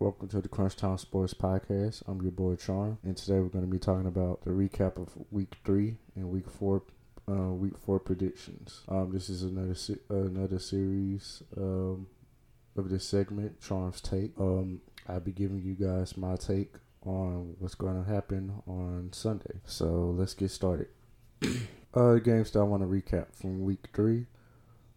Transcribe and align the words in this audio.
Welcome 0.00 0.28
to 0.28 0.40
the 0.40 0.48
Crunch 0.48 0.76
Time 0.76 0.96
Sports 0.96 1.34
Podcast. 1.34 2.04
I'm 2.08 2.22
your 2.22 2.32
boy 2.32 2.56
Charm, 2.56 2.96
and 3.02 3.14
today 3.14 3.34
we're 3.34 3.48
going 3.48 3.66
to 3.66 3.70
be 3.70 3.78
talking 3.78 4.06
about 4.06 4.40
the 4.40 4.50
recap 4.50 4.96
of 4.96 5.10
Week 5.30 5.56
Three 5.62 5.98
and 6.16 6.30
Week 6.30 6.48
Four, 6.48 6.84
uh, 7.28 7.52
Week 7.52 7.76
Four 7.76 8.00
predictions. 8.00 8.80
Um, 8.88 9.12
this 9.12 9.28
is 9.28 9.42
another 9.42 9.74
se- 9.74 10.00
another 10.08 10.58
series 10.58 11.42
um, 11.54 12.06
of 12.78 12.88
this 12.88 13.04
segment, 13.04 13.60
Charm's 13.60 14.00
Take. 14.00 14.32
Um, 14.40 14.80
I'll 15.06 15.20
be 15.20 15.32
giving 15.32 15.60
you 15.60 15.74
guys 15.74 16.16
my 16.16 16.36
take 16.36 16.76
on 17.04 17.56
what's 17.58 17.74
going 17.74 18.02
to 18.02 18.10
happen 18.10 18.54
on 18.66 19.10
Sunday. 19.12 19.60
So 19.66 20.14
let's 20.16 20.32
get 20.32 20.50
started. 20.50 20.88
uh, 21.42 22.14
the 22.14 22.22
games 22.24 22.52
that 22.52 22.60
I 22.60 22.62
want 22.62 22.82
to 22.82 22.86
recap 22.86 23.34
from 23.34 23.64
Week 23.64 23.86
Three 23.92 24.28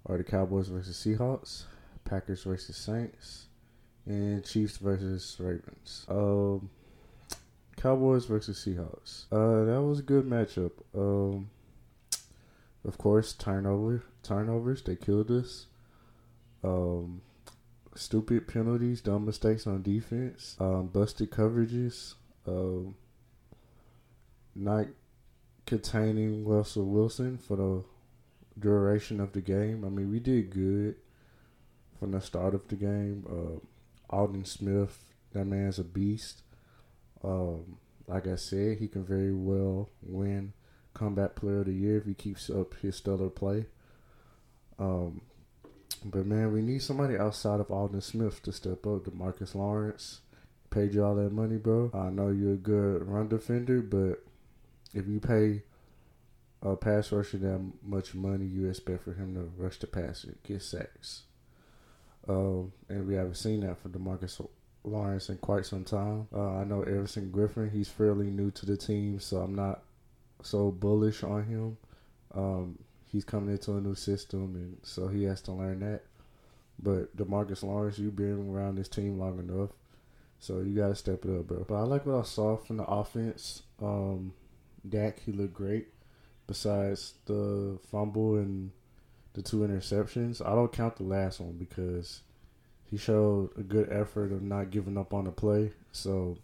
are 0.06 0.18
the 0.18 0.24
Cowboys 0.24 0.70
versus 0.70 0.96
Seahawks, 0.96 1.66
Packers 2.06 2.44
versus 2.44 2.78
Saints 2.78 3.48
and 4.06 4.44
Chiefs 4.44 4.78
versus 4.78 5.36
Ravens. 5.40 6.06
Um, 6.10 6.70
Cowboys 7.78 8.26
versus 8.26 8.64
Seahawks. 8.64 9.26
Uh, 9.32 9.66
that 9.66 9.82
was 9.82 10.00
a 10.00 10.04
good 10.04 10.26
matchup. 10.26 10.72
Um, 10.96 11.50
of 12.86 12.98
course, 12.98 13.34
turnover 13.34 14.04
turnovers 14.24 14.82
they 14.82 14.96
killed 14.96 15.32
us. 15.32 15.68
Um, 16.64 17.22
stupid 17.96 18.48
penalties, 18.48 19.02
dumb 19.02 19.26
mistakes 19.26 19.68
on 19.68 19.82
defense, 19.82 20.56
um, 20.60 20.88
busted 20.88 21.32
coverages, 21.32 22.16
um, 22.48 22.96
not 24.56 24.88
containing 25.66 26.46
Russell 26.48 26.86
Wilson 26.86 27.38
for 27.38 27.58
the 27.58 27.84
duration 28.60 29.20
of 29.20 29.34
the 29.34 29.42
game. 29.42 29.84
I 29.86 29.90
mean, 29.90 30.10
we 30.12 30.20
did 30.20 30.52
good 30.52 30.96
from 32.00 32.12
the 32.12 32.22
start 32.22 32.54
of 32.54 32.68
the 32.68 32.76
game. 32.76 33.26
Uh, 33.30 33.60
Aldon 34.14 34.46
Smith, 34.46 35.04
that 35.34 35.46
man's 35.46 35.80
a 35.80 35.84
beast. 35.84 36.44
Um, 37.24 37.78
like 38.08 38.28
I 38.28 38.36
said, 38.36 38.78
he 38.78 38.88
can 38.88 39.04
very 39.04 39.34
well 39.34 39.90
win 40.02 40.54
comeback 40.94 41.36
player 41.36 41.60
of 41.60 41.66
the 41.66 41.74
year 41.74 41.98
if 41.98 42.06
he 42.06 42.14
keeps 42.14 42.50
up 42.50 42.76
his 42.82 42.96
stellar 42.96 43.30
play. 43.30 43.66
Um, 44.78 45.22
but 46.06 46.26
man, 46.26 46.52
we 46.52 46.62
need 46.62 46.82
somebody 46.82 47.18
outside 47.18 47.60
of 47.60 47.72
Aldon 47.72 48.02
Smith 48.02 48.42
to 48.44 48.52
step 48.52 48.86
up. 48.86 49.06
Demarcus 49.06 49.56
Lawrence 49.56 50.20
paid 50.70 50.94
you 50.94 51.04
all 51.04 51.16
that 51.16 51.32
money, 51.32 51.58
bro. 51.58 51.92
I 51.94 52.10
know 52.10 52.30
you're 52.30 52.54
a 52.54 52.58
good 52.58 53.08
run 53.08 53.30
defender, 53.30 53.82
but 53.82 54.24
if 54.94 55.08
you 55.08 55.20
pay 55.20 55.64
a 56.62 56.76
pass 56.76 57.12
rusher 57.12 57.38
that 57.38 57.62
much 57.84 58.14
money, 58.14 58.46
you 58.46 58.68
expect 58.68 59.04
for 59.04 59.14
him 59.14 59.34
to 59.36 59.52
rush 59.62 59.80
the 59.80 59.88
passer, 59.88 60.36
get 60.44 60.62
sacks. 60.62 61.24
Um, 62.28 62.72
and 62.90 63.08
we 63.08 63.16
haven't 63.16 63.36
seen 63.36 63.62
that 63.62 63.82
for 63.82 63.90
Demarcus 63.90 64.46
Lawrence 64.84 65.30
in 65.30 65.38
quite 65.38 65.66
some 65.66 65.84
time. 65.84 66.28
Uh, 66.34 66.58
I 66.58 66.64
know 66.64 66.82
Everson 66.82 67.32
Griffen, 67.32 67.72
he's 67.72 67.90
fairly 67.90 68.30
new 68.30 68.52
to 68.52 68.66
the 68.66 68.78
team, 68.78 69.20
so 69.20 69.38
I'm 69.38 69.56
not 69.56 69.84
so 70.42 70.72
bullish 70.72 71.24
on 71.24 71.44
him. 71.44 71.78
Um, 72.34 72.80
he's 73.06 73.24
coming 73.26 73.52
into 73.52 73.76
a 73.76 73.82
new 73.82 73.96
system, 73.96 74.56
and 74.56 74.78
so 74.84 75.08
he 75.08 75.24
has 75.24 75.42
to 75.44 75.52
learn 75.52 75.80
that. 75.82 76.02
But 76.82 77.16
Demarcus 77.16 77.64
Lawrence, 77.64 78.00
you've 78.00 78.16
been 78.16 78.50
around 78.50 78.76
this 78.76 78.90
team 78.90 79.20
long 79.20 79.40
enough, 79.40 79.70
so 80.40 80.60
you 80.60 80.76
got 80.76 80.90
to 80.90 80.96
step 80.96 81.24
it 81.26 81.40
up, 81.40 81.48
bro. 81.48 81.66
But 81.68 81.76
I 81.76 81.84
like 81.84 82.06
what 82.06 82.20
I 82.20 82.24
saw 82.24 82.58
from 82.58 82.78
the 82.78 82.86
offense. 82.86 83.64
Um, 83.82 84.34
Dak, 84.88 85.20
he 85.20 85.32
looked 85.32 85.54
great. 85.54 85.88
Besides 86.46 87.14
the 87.26 87.80
fumble 87.90 88.36
and 88.36 88.72
the 89.34 89.42
two 89.42 89.58
interceptions. 89.58 90.46
I 90.46 90.56
don't 90.56 90.72
count 90.72 90.98
the 90.98 91.04
last 91.04 91.40
one 91.40 91.54
because 91.54 92.22
he 92.86 92.98
showed 92.98 93.50
a 93.58 93.64
good 93.64 93.92
effort 93.92 94.32
of 94.32 94.42
not 94.42 94.70
giving 94.70 94.98
up 94.98 95.14
on 95.14 95.26
the 95.26 95.32
play. 95.32 95.72
So 95.92 96.38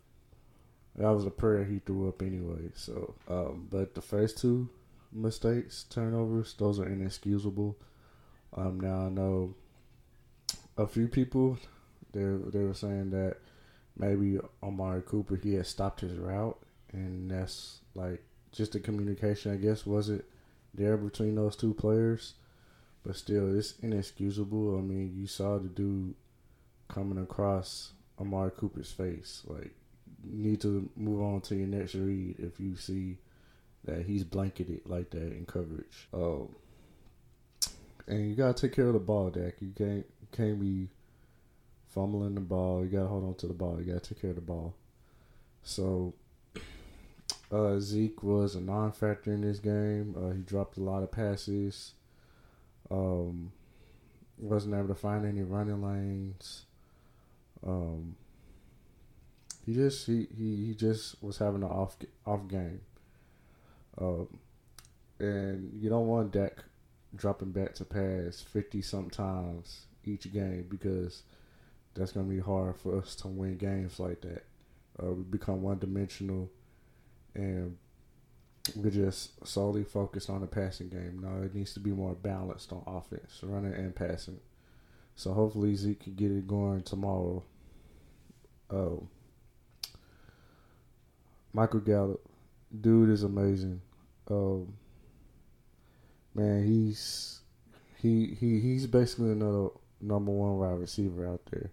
that 0.96 1.10
was 1.10 1.26
a 1.26 1.32
prayer 1.32 1.64
he 1.64 1.80
threw 1.80 2.10
up 2.10 2.22
anyway. 2.22 2.72
So, 2.76 3.16
um, 3.28 3.68
but 3.70 3.96
the 3.96 4.02
first 4.02 4.38
two 4.38 4.70
mistakes, 5.12 5.86
turnovers, 5.90 6.56
those 6.58 6.80
are 6.80 6.88
inexcusable. 6.88 7.78
Um, 8.56 8.80
now 8.80 9.06
I 9.06 9.10
know 9.10 9.54
a 10.78 10.88
few 10.88 11.08
people 11.08 11.58
they 12.14 12.22
they 12.22 12.64
were 12.64 12.74
saying 12.74 13.12
that 13.12 13.38
maybe 13.98 14.40
Amari 14.64 15.02
Cooper 15.04 15.36
he 15.36 15.54
had 15.54 15.68
stopped 15.68 16.02
his 16.02 16.18
route, 16.18 16.60
and 16.92 17.30
that's 17.30 17.80
like 17.94 18.24
just 18.52 18.72
the 18.72 18.80
communication 18.80 19.54
I 19.54 19.58
guess 19.58 19.86
wasn't 19.86 20.26
there 20.74 20.98
between 20.98 21.36
those 21.36 21.56
two 21.56 21.74
players. 21.74 22.34
But 23.06 23.16
still, 23.16 23.58
it's 23.58 23.76
inexcusable. 23.82 24.78
I 24.78 24.82
mean, 24.82 25.14
you 25.16 25.26
saw 25.28 25.58
the 25.58 25.70
dude 25.70 26.16
coming 26.88 27.18
across 27.18 27.94
Amari 28.20 28.52
Cooper's 28.52 28.92
face. 28.92 29.44
Like, 29.48 29.74
you 30.24 30.44
need 30.44 30.62
to 30.62 30.90
move 30.96 31.22
on 31.22 31.42
to 31.42 31.56
your 31.56 31.68
next 31.68 31.96
read 31.96 32.36
if 32.40 32.60
you 32.60 32.76
see 32.76 33.18
that 33.86 34.06
he's 34.06 34.24
blanketed 34.24 34.82
like 34.86 35.10
that 35.12 35.32
in 35.32 35.46
coverage. 35.46 36.08
Um, 36.14 36.50
and 38.08 38.30
you 38.30 38.36
gotta 38.36 38.54
take 38.54 38.74
care 38.76 38.88
of 38.88 38.94
the 38.94 39.00
ball, 39.00 39.30
Dak. 39.30 39.56
You 39.62 39.72
can't 39.76 40.06
you 40.22 40.28
can't 40.32 40.60
be 40.60 40.90
fumbling 41.88 42.36
the 42.36 42.42
ball. 42.42 42.84
You 42.84 42.90
gotta 42.90 43.08
hold 43.08 43.24
on 43.24 43.36
to 43.36 43.48
the 43.48 43.54
ball. 43.54 43.78
You 43.80 43.94
gotta 43.94 44.14
take 44.14 44.22
care 44.22 44.32
of 44.32 44.36
the 44.36 44.42
ball. 44.42 44.74
So 45.64 46.14
uh, 47.52 47.80
Zeke 47.80 48.22
was 48.24 48.56
a 48.56 48.62
non-factor 48.62 49.32
in 49.32 49.42
this 49.42 49.60
game. 49.60 50.16
Uh, 50.18 50.34
he 50.34 50.42
dropped 50.42 50.78
a 50.78 50.84
lot 50.84 51.04
of 51.04 51.12
passes. 51.12 51.94
Um, 52.92 53.52
wasn't 54.38 54.76
able 54.76 54.88
to 54.88 54.96
find 54.96 55.26
any 55.26 55.44
running 55.44 55.82
lanes. 55.82 56.66
Um, 57.66 58.16
he 59.66 59.74
just 59.74 60.08
he, 60.08 60.28
he, 60.36 60.68
he 60.68 60.74
just 60.74 61.22
was 61.22 61.38
having 61.38 61.64
an 61.64 61.70
off 61.70 61.98
off 62.26 62.48
game. 62.48 62.82
Um, 64.00 64.28
and 65.20 65.72
you 65.82 65.90
don't 65.90 66.08
want 66.08 66.32
Dak 66.32 66.64
dropping 67.16 67.52
back 67.52 67.76
to 67.76 67.86
pass 67.86 68.42
fifty 68.42 68.82
sometimes 68.82 69.86
each 70.06 70.32
game 70.32 70.66
because 70.70 71.24
that's 71.94 72.12
gonna 72.12 72.28
be 72.28 72.40
hard 72.40 72.78
for 72.78 72.98
us 72.98 73.16
to 73.16 73.28
win 73.28 73.58
games 73.58 74.00
like 74.00 74.22
that. 74.22 74.44
Uh, 75.02 75.12
we 75.12 75.24
become 75.24 75.62
one 75.62 75.80
dimensional, 75.80 76.50
and 77.36 77.78
we're 78.76 78.90
just 78.90 79.46
solely 79.48 79.84
focused 79.84 80.30
on 80.30 80.42
the 80.42 80.48
passing 80.48 80.90
game. 80.90 81.20
No, 81.22 81.44
it 81.44 81.54
needs 81.56 81.74
to 81.74 81.80
be 81.80 81.92
more 81.92 82.14
balanced 82.14 82.72
on 82.72 82.84
offense, 82.88 83.40
running 83.44 83.74
and 83.74 83.96
passing. 83.96 84.40
So 85.16 85.34
hopefully 85.34 85.76
Zeke 85.76 86.00
can 86.02 86.16
get 86.16 86.32
it 86.32 86.48
going 86.48 86.82
tomorrow. 86.84 87.44
Oh, 88.72 89.08
Michael 91.54 91.80
Gallup, 91.80 92.22
dude 92.80 93.10
is 93.10 93.24
amazing. 93.24 93.82
Um, 94.30 94.74
man, 96.36 96.66
he's 96.66 97.40
he 97.98 98.38
he 98.40 98.60
he's 98.60 98.88
basically 98.88 99.32
another 99.32 99.70
number 100.00 100.32
one 100.32 100.58
wide 100.58 100.80
receiver 100.80 101.28
out 101.28 101.42
there. 101.52 101.72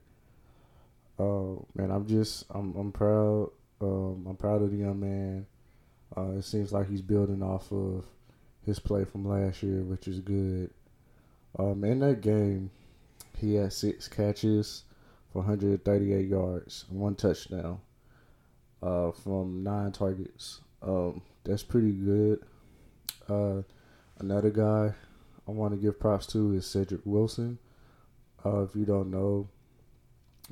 Uh, 1.19 1.63
man, 1.75 1.91
I'm 1.91 2.07
just 2.07 2.45
I'm 2.51 2.75
I'm 2.75 2.93
proud. 2.93 3.51
Um, 3.81 4.27
I'm 4.29 4.37
proud 4.37 4.63
of 4.63 4.71
the 4.71 4.79
young 4.79 5.01
man. 5.01 5.47
Uh, 6.17 6.39
it 6.39 6.45
seems 6.45 6.73
like 6.73 6.89
he's 6.89 7.03
building 7.03 7.43
off 7.43 7.71
of 7.73 8.05
his 8.65 8.79
play 8.79 9.05
from 9.05 9.29
last 9.29 9.63
year, 9.63 9.83
which 9.83 10.09
is 10.09 10.21
good. 10.21 10.71
Um, 11.59 11.85
in 11.85 12.01
that 12.01 12.21
game, 12.21 12.71
he 13.39 13.55
had 13.55 13.73
six 13.73 14.09
catches 14.09 14.85
for 15.33 15.39
138 15.39 16.27
yards, 16.27 16.85
one 16.89 17.15
touchdown 17.15 17.81
uh, 18.83 19.13
from 19.13 19.63
nine 19.63 19.93
targets. 19.93 20.61
Um, 20.83 21.23
that's 21.45 21.63
pretty 21.63 21.93
good. 21.93 22.43
Uh, 23.29 23.63
another 24.19 24.51
guy 24.51 24.95
I 25.47 25.51
want 25.51 25.75
to 25.75 25.81
give 25.81 26.01
props 26.01 26.27
to 26.29 26.55
is 26.55 26.67
Cedric 26.67 27.03
Wilson. 27.05 27.59
Uh, 28.45 28.63
if 28.63 28.75
you 28.75 28.85
don't 28.85 29.11
know, 29.11 29.49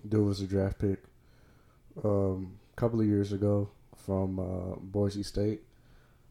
there 0.04 0.22
was 0.22 0.40
a 0.40 0.46
draft 0.46 0.78
pick 0.78 1.02
um, 2.02 2.58
a 2.72 2.80
couple 2.80 3.00
of 3.00 3.06
years 3.06 3.32
ago 3.32 3.70
from 3.96 4.38
uh, 4.38 4.76
Boise 4.80 5.22
State. 5.22 5.62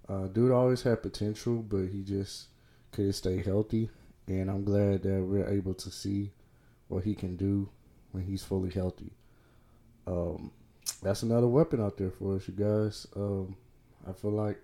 Uh, 0.07 0.27
dude 0.27 0.51
always 0.51 0.81
had 0.81 1.01
potential, 1.01 1.55
but 1.55 1.87
he 1.87 2.03
just 2.03 2.47
couldn't 2.91 3.13
stay 3.13 3.41
healthy. 3.41 3.89
And 4.27 4.49
I'm 4.49 4.63
glad 4.63 5.03
that 5.03 5.23
we're 5.23 5.47
able 5.47 5.73
to 5.75 5.91
see 5.91 6.31
what 6.87 7.03
he 7.03 7.15
can 7.15 7.35
do 7.35 7.69
when 8.11 8.23
he's 8.23 8.43
fully 8.43 8.69
healthy. 8.69 9.11
Um, 10.05 10.51
that's 11.01 11.23
another 11.23 11.47
weapon 11.47 11.81
out 11.81 11.97
there 11.97 12.11
for 12.11 12.35
us, 12.35 12.47
you 12.47 12.53
guys. 12.53 13.07
Um, 13.15 13.55
I 14.07 14.13
feel 14.13 14.31
like 14.31 14.63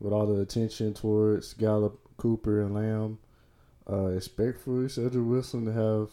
with 0.00 0.12
all 0.12 0.26
the 0.26 0.40
attention 0.40 0.94
towards 0.94 1.54
Gallup, 1.54 1.98
Cooper, 2.16 2.62
and 2.62 2.74
Lamb, 2.74 3.18
uh, 3.90 4.06
expect 4.08 4.60
for 4.60 4.88
Cedric 4.88 5.26
Wilson 5.26 5.64
to 5.66 5.72
have 5.72 6.10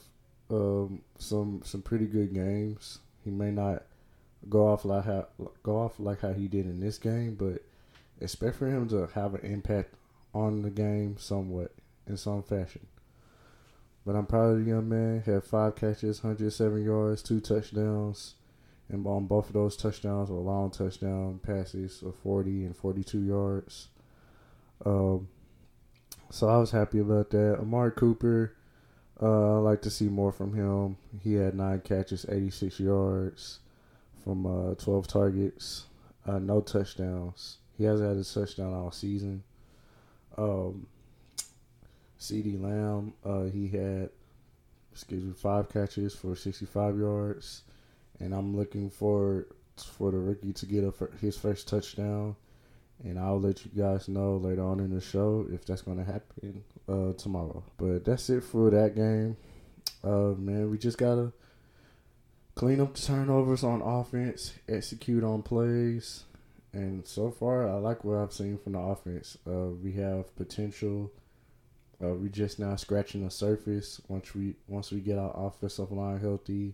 um, 0.49 1.01
some 1.17 1.61
some 1.63 1.81
pretty 1.81 2.05
good 2.05 2.33
games. 2.33 2.99
He 3.23 3.29
may 3.31 3.51
not 3.51 3.83
go 4.47 4.67
off 4.67 4.85
like 4.85 5.05
how 5.05 5.27
go 5.63 5.77
off 5.77 5.99
like 5.99 6.21
how 6.21 6.33
he 6.33 6.47
did 6.47 6.65
in 6.65 6.79
this 6.79 6.97
game, 6.97 7.35
but 7.35 7.63
expect 8.21 8.55
for 8.55 8.67
him 8.67 8.87
to 8.89 9.07
have 9.13 9.33
an 9.33 9.41
impact 9.41 9.95
on 10.33 10.61
the 10.61 10.69
game 10.69 11.17
somewhat 11.17 11.73
in 12.07 12.15
some 12.15 12.43
fashion. 12.43 12.85
But 14.05 14.15
I'm 14.15 14.25
proud 14.25 14.51
of 14.51 14.59
the 14.59 14.69
young 14.69 14.87
man. 14.87 15.21
Had 15.25 15.43
five 15.43 15.75
catches, 15.75 16.23
107 16.23 16.83
yards, 16.83 17.21
two 17.21 17.39
touchdowns. 17.39 18.35
And 18.87 19.05
on 19.05 19.27
both 19.27 19.47
of 19.47 19.53
those 19.53 19.77
touchdowns 19.77 20.31
were 20.31 20.37
long 20.37 20.71
touchdown 20.71 21.39
passes 21.43 22.01
of 22.01 22.15
40 22.15 22.65
and 22.65 22.75
42 22.75 23.19
yards. 23.19 23.89
Um, 24.83 25.27
so 26.31 26.49
I 26.49 26.57
was 26.57 26.71
happy 26.71 26.99
about 26.99 27.29
that. 27.31 27.59
Amari 27.59 27.91
Cooper, 27.91 28.55
uh, 29.21 29.57
I 29.57 29.59
like 29.59 29.83
to 29.83 29.91
see 29.91 30.07
more 30.07 30.31
from 30.31 30.53
him. 30.53 30.97
He 31.21 31.35
had 31.35 31.53
nine 31.53 31.81
catches, 31.81 32.25
86 32.27 32.79
yards 32.79 33.59
from 34.23 34.45
uh, 34.45 34.75
12 34.75 35.07
targets, 35.07 35.85
uh, 36.27 36.39
no 36.39 36.61
touchdowns. 36.61 37.57
He 37.77 37.83
hasn't 37.85 38.09
had 38.09 38.17
a 38.17 38.23
touchdown 38.23 38.73
all 38.73 38.91
season. 38.91 39.43
Um, 40.37 40.87
CeeDee 42.19 42.61
Lamb, 42.61 43.13
uh, 43.25 43.43
he 43.43 43.69
had, 43.69 44.09
excuse 44.91 45.23
me, 45.23 45.33
five 45.33 45.69
catches 45.69 46.13
for 46.13 46.35
65 46.35 46.99
yards. 46.99 47.63
And 48.19 48.33
I'm 48.33 48.55
looking 48.55 48.89
for 48.89 49.47
for 49.77 50.11
the 50.11 50.17
rookie 50.17 50.51
to 50.51 50.65
get 50.65 50.83
a, 50.83 50.93
his 51.21 51.37
first 51.37 51.69
touchdown. 51.69 52.35
And 53.03 53.17
I'll 53.17 53.39
let 53.39 53.63
you 53.63 53.71
guys 53.81 54.09
know 54.09 54.35
later 54.35 54.61
on 54.61 54.81
in 54.81 54.93
the 54.93 54.99
show 54.99 55.47
if 55.53 55.65
that's 55.65 55.81
going 55.81 55.99
to 55.99 56.03
happen 56.03 56.63
uh, 56.89 57.13
tomorrow. 57.13 57.63
But 57.77 58.03
that's 58.03 58.29
it 58.29 58.43
for 58.43 58.69
that 58.71 58.93
game. 58.95 59.37
Uh, 60.03 60.35
man, 60.37 60.69
we 60.69 60.77
just 60.77 60.97
got 60.97 61.15
to 61.15 61.31
clean 62.59 62.81
up 62.81 62.93
the 62.93 63.01
turnovers 63.01 63.63
on 63.63 63.81
offense, 63.81 64.51
execute 64.67 65.23
on 65.23 65.41
plays. 65.41 66.25
And 66.73 67.07
so 67.07 67.31
far, 67.31 67.65
I 67.65 67.75
like 67.75 68.03
what 68.03 68.17
I've 68.17 68.33
seen 68.33 68.57
from 68.57 68.73
the 68.73 68.79
offense. 68.79 69.37
Uh, 69.47 69.69
we 69.81 69.93
have 69.93 70.35
potential 70.35 71.09
uh, 72.03 72.13
we 72.13 72.27
just 72.27 72.59
now 72.59 72.75
scratching 72.75 73.23
the 73.23 73.31
surface. 73.31 74.01
Once 74.09 74.35
we 74.35 74.55
once 74.67 74.91
we 74.91 74.99
get 74.99 75.17
our 75.17 75.31
offensive 75.47 75.93
line 75.93 76.19
healthy, 76.19 76.73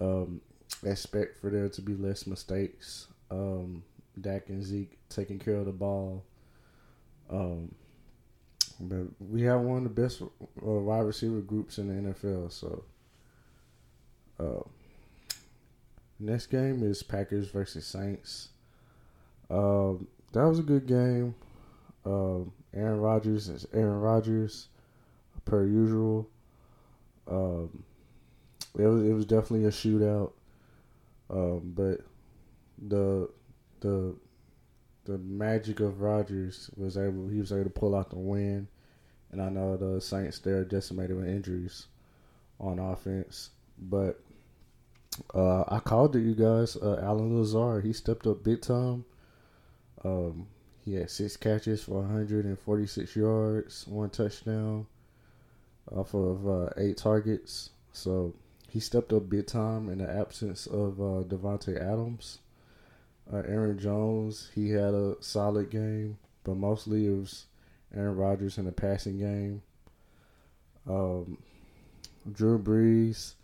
um, 0.00 0.40
expect 0.82 1.40
for 1.40 1.48
there 1.48 1.68
to 1.68 1.80
be 1.80 1.94
less 1.94 2.26
mistakes. 2.26 3.06
Um, 3.30 3.84
Dak 4.20 4.48
and 4.48 4.64
Zeke 4.64 4.98
taking 5.10 5.38
care 5.38 5.58
of 5.58 5.66
the 5.66 5.72
ball. 5.72 6.24
Um, 7.30 7.72
but 8.80 9.06
we 9.20 9.42
have 9.42 9.60
one 9.60 9.78
of 9.78 9.94
the 9.94 10.02
best 10.02 10.22
uh, 10.22 10.26
wide 10.60 11.02
receiver 11.02 11.40
groups 11.40 11.78
in 11.78 11.86
the 11.86 12.12
NFL. 12.12 12.50
So, 12.50 12.82
uh, 14.40 14.68
next 16.18 16.46
game 16.46 16.82
is 16.82 17.02
Packers 17.02 17.48
versus 17.48 17.86
Saints. 17.86 18.48
Um, 19.50 20.06
that 20.32 20.44
was 20.44 20.58
a 20.58 20.62
good 20.62 20.86
game. 20.86 21.34
Um, 22.04 22.52
Aaron 22.74 23.00
Rodgers 23.00 23.48
is 23.48 23.66
Aaron 23.72 24.00
Rodgers, 24.00 24.68
per 25.44 25.64
usual. 25.64 26.28
Um, 27.28 27.84
it 28.78 28.86
was 28.86 29.04
it 29.04 29.12
was 29.12 29.24
definitely 29.24 29.66
a 29.66 29.70
shootout, 29.70 30.32
um, 31.30 31.72
but 31.74 32.00
the 32.88 33.30
the 33.80 34.14
the 35.04 35.18
magic 35.18 35.80
of 35.80 36.00
Rodgers 36.00 36.70
was 36.76 36.96
able 36.96 37.28
he 37.28 37.38
was 37.38 37.52
able 37.52 37.64
to 37.64 37.70
pull 37.70 37.94
out 37.94 38.10
the 38.10 38.18
win, 38.18 38.66
and 39.30 39.40
I 39.40 39.48
know 39.48 39.76
the 39.76 40.00
Saints 40.00 40.38
they're 40.38 40.64
decimated 40.64 41.16
with 41.16 41.28
injuries 41.28 41.86
on 42.58 42.78
offense, 42.78 43.50
but 43.78 44.20
uh, 45.34 45.64
I 45.68 45.78
called 45.78 46.16
it 46.16 46.20
you 46.20 46.34
guys. 46.34 46.76
Uh, 46.76 47.00
Allen 47.02 47.38
Lazard 47.38 47.84
he 47.84 47.92
stepped 47.92 48.26
up 48.26 48.42
big 48.42 48.62
time. 48.62 49.04
Um, 50.04 50.46
he 50.84 50.94
had 50.94 51.10
six 51.10 51.36
catches 51.36 51.84
for 51.84 52.00
146 52.02 53.16
yards, 53.16 53.86
one 53.86 54.10
touchdown 54.10 54.86
off 55.90 56.14
of 56.14 56.46
uh, 56.46 56.70
eight 56.76 56.96
targets. 56.96 57.70
So 57.92 58.34
he 58.68 58.80
stepped 58.80 59.12
up 59.12 59.30
big 59.30 59.46
time 59.46 59.88
in 59.88 59.98
the 59.98 60.10
absence 60.10 60.66
of 60.66 61.00
uh, 61.00 61.24
Davante 61.24 61.80
Adams. 61.80 62.40
Uh, 63.32 63.38
Aaron 63.38 63.78
Jones, 63.78 64.50
he 64.54 64.70
had 64.70 64.92
a 64.92 65.14
solid 65.20 65.70
game, 65.70 66.18
but 66.42 66.56
mostly 66.56 67.06
it 67.06 67.10
was 67.10 67.46
Aaron 67.96 68.16
Rodgers 68.16 68.58
in 68.58 68.66
the 68.66 68.72
passing 68.72 69.18
game. 69.18 69.62
Um, 70.86 71.38
Drew 72.30 72.58
Brees, 72.58 73.34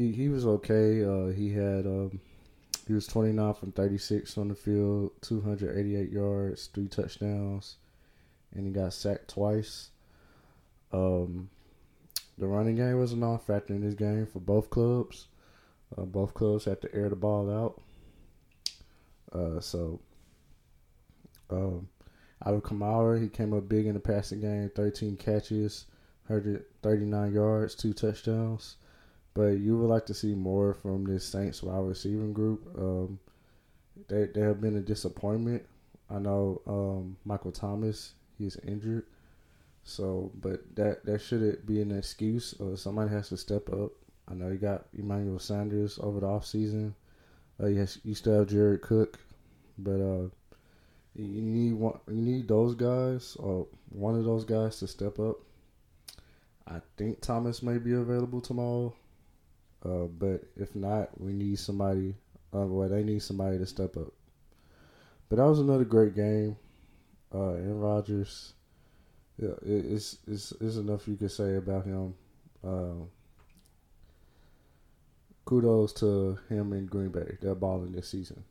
he 0.00 0.12
he 0.12 0.28
was 0.28 0.46
okay. 0.46 1.04
Uh, 1.04 1.26
he 1.26 1.52
had 1.52 1.86
um, 1.86 2.20
he 2.86 2.94
was 2.94 3.06
29 3.06 3.54
from 3.54 3.72
36 3.72 4.38
on 4.38 4.48
the 4.48 4.54
field, 4.54 5.12
288 5.20 6.10
yards, 6.10 6.66
three 6.72 6.88
touchdowns, 6.88 7.76
and 8.54 8.66
he 8.66 8.72
got 8.72 8.94
sacked 8.94 9.28
twice. 9.28 9.90
Um, 10.92 11.50
the 12.38 12.46
running 12.46 12.76
game 12.76 12.98
was 12.98 13.12
a 13.12 13.16
non-factor 13.16 13.74
in 13.74 13.82
this 13.82 13.94
game 13.94 14.26
for 14.26 14.40
both 14.40 14.70
clubs. 14.70 15.26
Uh, 15.96 16.02
both 16.02 16.34
clubs 16.34 16.64
had 16.64 16.80
to 16.80 16.94
air 16.94 17.08
the 17.08 17.16
ball 17.16 17.50
out. 17.50 17.80
Uh, 19.32 19.60
so, 19.60 20.00
um, 21.50 21.88
Alvin 22.44 22.62
Kamara, 22.62 23.22
he 23.22 23.28
came 23.28 23.52
up 23.52 23.68
big 23.68 23.86
in 23.86 23.94
the 23.94 24.00
passing 24.00 24.40
game, 24.40 24.70
13 24.74 25.16
catches, 25.16 25.84
139 26.26 27.32
yards, 27.32 27.74
two 27.74 27.92
touchdowns. 27.92 28.76
But 29.34 29.58
you 29.58 29.78
would 29.78 29.88
like 29.88 30.06
to 30.06 30.14
see 30.14 30.34
more 30.34 30.74
from 30.74 31.04
this 31.04 31.24
Saints 31.24 31.62
wide 31.62 31.84
receiving 31.84 32.32
group. 32.32 32.66
Um, 32.76 33.18
they 34.08 34.26
they 34.26 34.40
have 34.40 34.60
been 34.60 34.76
a 34.76 34.80
disappointment. 34.80 35.64
I 36.08 36.18
know 36.18 36.60
um, 36.66 37.16
Michael 37.24 37.52
Thomas 37.52 38.14
he's 38.38 38.56
injured, 38.66 39.06
so 39.84 40.32
but 40.40 40.74
that 40.74 41.04
that 41.04 41.20
shouldn't 41.20 41.66
be 41.66 41.80
an 41.80 41.96
excuse. 41.96 42.54
Uh, 42.60 42.76
somebody 42.76 43.10
has 43.10 43.28
to 43.28 43.36
step 43.36 43.68
up. 43.72 43.92
I 44.28 44.34
know 44.34 44.48
you 44.48 44.58
got 44.58 44.86
Emmanuel 44.96 45.38
Sanders 45.38 45.98
over 46.02 46.20
the 46.20 46.26
offseason. 46.26 46.94
Uh, 47.62 47.66
yes, 47.66 47.98
you 48.04 48.14
still 48.14 48.38
have 48.38 48.48
Jared 48.48 48.80
Cook, 48.80 49.18
but 49.78 50.00
uh, 50.00 50.28
you 51.14 51.42
need 51.42 51.74
one. 51.74 51.98
You 52.08 52.22
need 52.22 52.48
those 52.48 52.74
guys 52.74 53.36
or 53.38 53.66
one 53.90 54.16
of 54.16 54.24
those 54.24 54.44
guys 54.44 54.78
to 54.78 54.86
step 54.86 55.18
up. 55.18 55.36
I 56.66 56.80
think 56.96 57.20
Thomas 57.20 57.62
may 57.62 57.78
be 57.78 57.92
available 57.94 58.40
tomorrow. 58.40 58.94
Uh, 59.84 60.04
but 60.06 60.42
if 60.56 60.74
not, 60.74 61.18
we 61.20 61.32
need 61.32 61.58
somebody. 61.58 62.14
Uh, 62.54 62.66
well, 62.66 62.88
they 62.88 63.02
need 63.02 63.22
somebody 63.22 63.58
to 63.58 63.66
step 63.66 63.96
up. 63.96 64.12
But 65.28 65.36
that 65.36 65.46
was 65.46 65.60
another 65.60 65.84
great 65.84 66.14
game. 66.14 66.56
Uh, 67.32 67.52
Aaron 67.52 67.78
Rodgers, 67.78 68.54
yeah, 69.38 69.50
it, 69.62 69.86
it's 69.86 70.18
it's 70.26 70.52
it's 70.60 70.76
enough 70.76 71.06
you 71.06 71.16
could 71.16 71.30
say 71.30 71.56
about 71.56 71.84
him. 71.84 72.14
Uh, 72.66 73.04
kudos 75.44 75.92
to 75.94 76.38
him 76.48 76.72
in 76.72 76.86
Green 76.86 77.10
Bay. 77.10 77.38
They're 77.40 77.54
balling 77.54 77.92
this 77.92 78.08
season. 78.08 78.42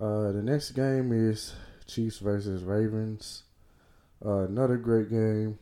Uh, 0.00 0.32
the 0.32 0.42
next 0.42 0.72
game 0.72 1.12
is 1.12 1.54
Chiefs 1.86 2.18
versus 2.18 2.62
Ravens. 2.64 3.44
Uh, 4.24 4.44
another 4.44 4.76
great 4.76 5.08
game. 5.08 5.58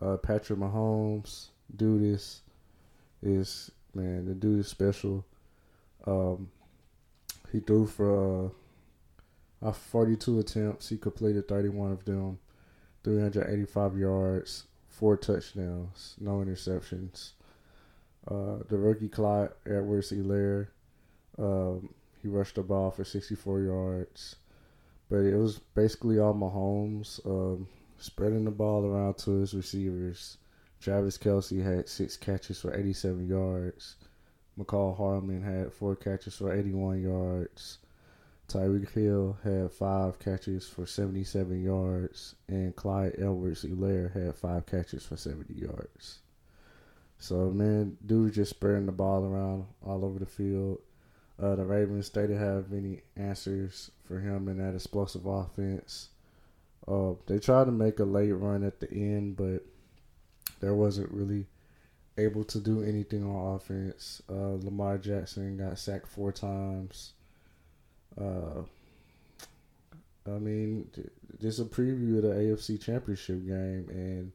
Uh, 0.00 0.16
Patrick 0.18 0.58
Mahomes, 0.58 1.48
do 1.74 1.98
this 1.98 2.42
is 3.22 3.70
man. 3.96 4.26
The 4.26 4.34
dude 4.34 4.60
is 4.60 4.68
special. 4.68 5.24
Um, 6.06 6.50
he 7.50 7.60
threw 7.60 7.86
for 7.86 8.52
uh, 9.62 9.72
42 9.72 10.38
attempts. 10.38 10.88
He 10.88 10.96
completed 10.96 11.48
31 11.48 11.92
of 11.92 12.04
them, 12.04 12.38
385 13.04 13.98
yards, 13.98 14.64
four 14.88 15.16
touchdowns, 15.16 16.14
no 16.20 16.38
interceptions. 16.38 17.32
Uh, 18.28 18.58
the 18.68 18.76
rookie 18.76 19.08
Clyde 19.08 19.50
Edwards-Helaire, 19.64 20.68
um, 21.38 21.90
he 22.20 22.28
rushed 22.28 22.56
the 22.56 22.62
ball 22.62 22.90
for 22.90 23.04
64 23.04 23.60
yards. 23.60 24.36
But 25.08 25.20
it 25.20 25.36
was 25.36 25.60
basically 25.74 26.18
all 26.18 26.34
Mahomes, 26.34 27.24
um, 27.24 27.68
spreading 27.98 28.44
the 28.44 28.50
ball 28.50 28.84
around 28.84 29.18
to 29.18 29.40
his 29.40 29.54
receivers 29.54 30.38
Travis 30.80 31.18
Kelce 31.18 31.62
had 31.62 31.88
six 31.88 32.16
catches 32.16 32.60
for 32.60 32.74
87 32.74 33.28
yards. 33.28 33.96
Mecole 34.58 34.96
Hardman 34.96 35.42
had 35.42 35.72
four 35.72 35.96
catches 35.96 36.34
for 36.34 36.52
81 36.52 37.02
yards. 37.02 37.78
Tyreek 38.48 38.90
Hill 38.92 39.36
had 39.42 39.72
five 39.72 40.18
catches 40.18 40.68
for 40.68 40.86
77 40.86 41.62
yards. 41.62 42.34
And 42.48 42.74
Clyde 42.76 43.14
Edwards-Helaire 43.18 44.12
had 44.12 44.36
five 44.36 44.66
catches 44.66 45.04
for 45.04 45.16
70 45.16 45.52
yards. 45.54 46.20
So, 47.18 47.50
man, 47.50 47.96
dude 48.04 48.34
just 48.34 48.50
spreading 48.50 48.86
the 48.86 48.92
ball 48.92 49.24
around 49.24 49.66
all 49.84 50.04
over 50.04 50.18
the 50.18 50.26
field. 50.26 50.78
Uh, 51.42 51.54
the 51.54 51.64
Ravens, 51.64 52.08
they 52.10 52.22
didn't 52.22 52.38
have 52.38 52.72
any 52.72 53.02
answers 53.16 53.90
for 54.04 54.20
him 54.20 54.48
in 54.48 54.58
that 54.58 54.74
explosive 54.74 55.26
offense. 55.26 56.10
Uh, 56.88 57.12
they 57.26 57.38
tried 57.38 57.64
to 57.64 57.72
make 57.72 57.98
a 57.98 58.04
late 58.04 58.32
run 58.32 58.62
at 58.62 58.80
the 58.80 58.90
end, 58.90 59.36
but 59.36 59.64
there 60.60 60.74
wasn't 60.74 61.10
really 61.10 61.46
able 62.18 62.44
to 62.44 62.58
do 62.58 62.82
anything 62.82 63.24
on 63.24 63.56
offense. 63.56 64.22
Uh, 64.30 64.54
Lamar 64.62 64.98
Jackson 64.98 65.56
got 65.56 65.78
sacked 65.78 66.08
four 66.08 66.32
times. 66.32 67.12
Uh, 68.18 68.62
I 70.26 70.38
mean, 70.38 70.88
just 71.40 71.60
a 71.60 71.64
preview 71.64 72.16
of 72.16 72.22
the 72.22 72.28
AFC 72.30 72.82
Championship 72.82 73.46
game, 73.46 73.86
and 73.90 74.32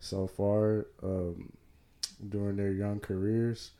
so 0.00 0.26
far, 0.26 0.86
um, 1.02 1.52
during 2.28 2.56
their 2.56 2.72
young 2.72 3.00
careers. 3.00 3.70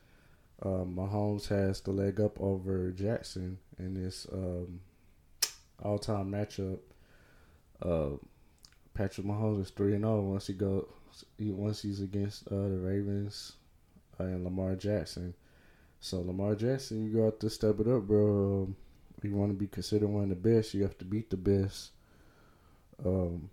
Uh, 0.62 0.84
Mahomes 0.84 1.48
has 1.48 1.80
the 1.80 1.90
leg 1.90 2.20
up 2.20 2.40
over 2.40 2.90
Jackson 2.92 3.58
in 3.78 3.94
this 3.94 4.26
um, 4.32 4.80
all-time 5.82 6.30
matchup. 6.30 6.78
Uh, 7.82 8.16
Patrick 8.94 9.26
Mahomes 9.26 9.62
is 9.62 9.70
three 9.70 9.94
and 9.94 10.02
zero 10.02 10.18
oh 10.18 10.20
once 10.20 10.46
he 10.46 10.52
go 10.52 10.88
once 11.38 11.82
he's 11.82 12.00
against 12.00 12.46
uh, 12.48 12.68
the 12.68 12.78
Ravens 12.78 13.52
uh, 14.18 14.24
and 14.24 14.44
Lamar 14.44 14.74
Jackson. 14.74 15.34
So 16.00 16.20
Lamar 16.20 16.54
Jackson, 16.54 17.04
you 17.04 17.22
got 17.22 17.40
to 17.40 17.50
step 17.50 17.80
it 17.80 17.88
up, 17.88 18.02
bro. 18.02 18.64
Um, 18.66 18.76
you 19.24 19.34
want 19.34 19.50
to 19.50 19.58
be 19.58 19.66
considered 19.66 20.08
one 20.08 20.24
of 20.24 20.28
the 20.28 20.34
best, 20.36 20.74
you 20.74 20.82
have 20.82 20.98
to 20.98 21.04
beat 21.04 21.30
the 21.30 21.36
best. 21.36 21.90
Um, 23.04 23.48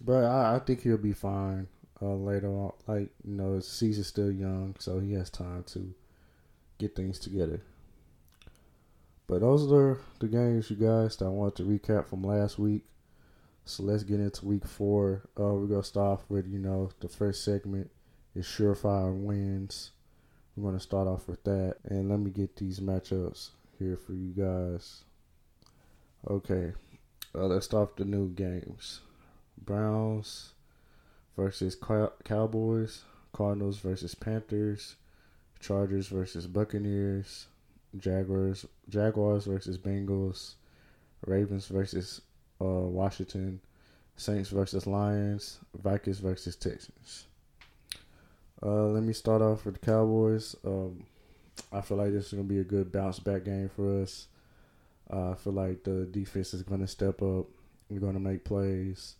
but 0.00 0.24
I, 0.24 0.56
I 0.56 0.58
think 0.60 0.82
he'll 0.82 0.96
be 0.96 1.12
fine 1.12 1.66
uh, 2.00 2.14
later 2.14 2.48
on. 2.48 2.72
Like 2.86 3.10
you 3.24 3.34
know, 3.34 3.54
his 3.54 3.68
season's 3.68 4.06
still 4.06 4.30
young, 4.30 4.76
so 4.78 5.00
he 5.00 5.12
has 5.14 5.30
time 5.30 5.64
to 5.68 5.92
get 6.78 6.94
things 6.94 7.18
together. 7.18 7.60
But 9.26 9.40
those 9.40 9.70
are 9.70 9.98
the 10.18 10.26
games, 10.26 10.70
you 10.70 10.76
guys, 10.76 11.16
that 11.16 11.26
I 11.26 11.28
wanted 11.28 11.56
to 11.56 11.62
recap 11.64 12.08
from 12.08 12.22
last 12.22 12.58
week. 12.58 12.84
So 13.64 13.82
let's 13.82 14.02
get 14.02 14.20
into 14.20 14.46
week 14.46 14.66
four. 14.66 15.28
Uh, 15.38 15.54
we're 15.54 15.66
gonna 15.66 15.82
start 15.82 16.20
off 16.20 16.24
with 16.28 16.46
you 16.46 16.58
know 16.58 16.90
the 17.00 17.08
first 17.08 17.44
segment 17.44 17.90
is 18.34 18.46
surefire 18.46 19.14
wins. 19.14 19.92
We're 20.56 20.70
gonna 20.70 20.80
start 20.80 21.06
off 21.06 21.28
with 21.28 21.44
that, 21.44 21.76
and 21.84 22.08
let 22.08 22.20
me 22.20 22.30
get 22.30 22.56
these 22.56 22.80
matchups 22.80 23.50
here 23.78 23.96
for 23.96 24.12
you 24.12 24.32
guys. 24.32 25.04
Okay, 26.28 26.72
uh, 27.34 27.46
let's 27.46 27.66
start 27.66 27.96
the 27.96 28.04
new 28.04 28.28
games. 28.28 29.00
Browns 29.56 30.54
versus 31.36 31.76
Cowboys, 32.24 33.04
Cardinals 33.32 33.78
versus 33.78 34.14
Panthers, 34.14 34.96
Chargers 35.60 36.08
versus 36.08 36.46
Buccaneers, 36.46 37.46
Jaguars 37.96 38.66
Jaguars 38.88 39.46
versus 39.46 39.78
Bengals, 39.78 40.54
Ravens 41.26 41.66
versus 41.68 42.20
uh, 42.60 42.64
Washington, 42.64 43.60
Saints 44.16 44.50
versus 44.50 44.86
Lions, 44.86 45.60
Vikings 45.82 46.18
versus 46.18 46.56
Texans. 46.56 47.26
Uh, 48.62 48.88
let 48.88 49.02
me 49.02 49.12
start 49.12 49.40
off 49.40 49.64
with 49.64 49.80
the 49.80 49.86
Cowboys. 49.86 50.54
Um, 50.64 51.04
I 51.72 51.80
feel 51.80 51.96
like 51.96 52.12
this 52.12 52.26
is 52.26 52.32
gonna 52.32 52.44
be 52.44 52.58
a 52.58 52.64
good 52.64 52.92
bounce 52.92 53.18
back 53.18 53.44
game 53.44 53.70
for 53.74 54.02
us. 54.02 54.26
Uh, 55.10 55.30
I 55.30 55.34
feel 55.34 55.52
like 55.52 55.84
the 55.84 56.06
defense 56.10 56.52
is 56.54 56.62
gonna 56.62 56.86
step 56.86 57.22
up. 57.22 57.46
We're 57.88 58.00
gonna 58.00 58.20
make 58.20 58.44
plays. 58.44 59.16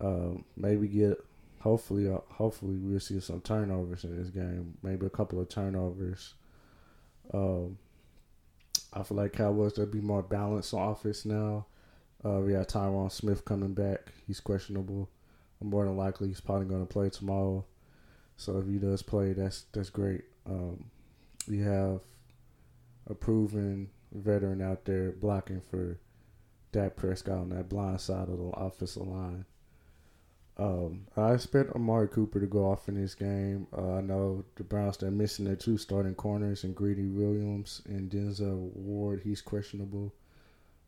Um, 0.00 0.44
maybe 0.56 0.88
get 0.88 1.22
hopefully 1.60 2.08
uh, 2.08 2.18
hopefully 2.30 2.76
we'll 2.76 3.00
see 3.00 3.20
some 3.20 3.40
turnovers 3.40 4.04
in 4.04 4.16
this 4.16 4.30
game. 4.30 4.74
Maybe 4.82 5.06
a 5.06 5.10
couple 5.10 5.40
of 5.40 5.48
turnovers. 5.48 6.34
Um, 7.32 7.78
I 8.92 9.02
feel 9.02 9.18
like 9.18 9.34
Cowboys 9.34 9.78
will 9.78 9.86
be 9.86 10.00
more 10.00 10.22
balanced 10.22 10.74
on 10.74 10.88
offense 10.90 11.24
now. 11.24 11.66
Uh, 12.24 12.40
we 12.40 12.52
got 12.52 12.68
Tyron 12.68 13.10
Smith 13.10 13.44
coming 13.44 13.74
back. 13.74 14.12
He's 14.26 14.40
questionable. 14.40 15.08
More 15.62 15.84
than 15.84 15.96
likely, 15.96 16.28
he's 16.28 16.40
probably 16.40 16.66
going 16.66 16.86
to 16.86 16.92
play 16.92 17.10
tomorrow. 17.10 17.64
So 18.36 18.58
if 18.58 18.66
he 18.66 18.78
does 18.78 19.02
play, 19.02 19.32
that's 19.34 19.66
that's 19.72 19.90
great. 19.90 20.22
Um, 20.46 20.86
we 21.48 21.58
have 21.58 22.00
a 23.08 23.14
proven 23.14 23.90
veteran 24.12 24.62
out 24.62 24.84
there 24.84 25.12
blocking 25.12 25.60
for 25.70 25.98
Dak 26.72 26.96
Prescott 26.96 27.38
on 27.38 27.48
that 27.50 27.68
blind 27.68 28.00
side 28.00 28.28
of 28.28 28.38
the 28.38 28.50
offensive 28.56 29.06
line. 29.06 29.44
Um, 30.56 31.06
I 31.16 31.32
expect 31.32 31.72
Amari 31.72 32.08
Cooper 32.08 32.38
to 32.38 32.46
go 32.46 32.70
off 32.70 32.88
in 32.88 33.00
this 33.00 33.14
game. 33.14 33.66
Uh, 33.76 33.94
I 33.94 34.00
know 34.02 34.44
the 34.56 34.64
Browns 34.64 35.02
are 35.02 35.10
missing 35.10 35.46
their 35.46 35.56
two 35.56 35.78
starting 35.78 36.14
corners 36.14 36.64
and 36.64 36.76
Greedy 36.76 37.06
Williams 37.06 37.80
and 37.86 38.10
Denzel 38.10 38.74
Ward. 38.74 39.22
He's 39.24 39.40
questionable. 39.40 40.12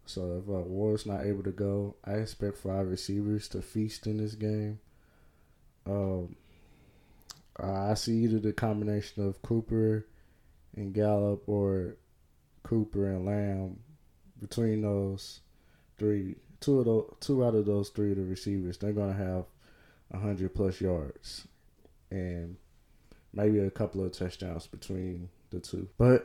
So 0.06 0.42
if 0.42 0.48
uh, 0.48 0.60
Ward's 0.62 1.06
not 1.06 1.24
able 1.24 1.42
to 1.44 1.52
go, 1.52 1.96
I 2.04 2.14
expect 2.14 2.58
five 2.58 2.88
receivers 2.88 3.48
to 3.48 3.62
feast 3.62 4.06
in 4.06 4.18
this 4.18 4.34
game. 4.34 4.80
Um, 5.86 6.36
I 7.56 7.94
see 7.94 8.24
either 8.24 8.38
the 8.38 8.52
combination 8.52 9.26
of 9.26 9.42
Cooper 9.42 10.06
and 10.76 10.92
Gallup 10.92 11.48
or 11.48 11.96
Cooper 12.62 13.10
and 13.10 13.26
Lamb 13.26 13.78
between 14.40 14.82
those 14.82 15.40
three. 15.98 16.36
Two 16.60 16.78
of 16.78 16.84
those, 16.84 17.14
two 17.20 17.44
out 17.44 17.54
of 17.54 17.66
those 17.66 17.88
three 17.88 18.12
of 18.12 18.18
the 18.18 18.24
receivers, 18.24 18.78
they're 18.78 18.92
gonna 18.92 19.12
have 19.12 19.46
hundred 20.20 20.54
plus 20.54 20.80
yards, 20.80 21.48
and 22.10 22.56
maybe 23.32 23.58
a 23.58 23.70
couple 23.70 24.04
of 24.04 24.12
touchdowns 24.12 24.66
between 24.66 25.28
the 25.50 25.58
two. 25.58 25.88
But 25.98 26.24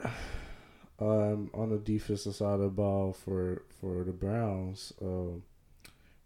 um, 1.00 1.50
on 1.54 1.70
the 1.70 1.78
defensive 1.78 2.36
side 2.36 2.56
of 2.56 2.60
the 2.62 2.70
ball 2.70 3.14
for 3.14 3.64
for 3.80 4.04
the 4.04 4.12
Browns, 4.12 4.94
um, 5.02 5.44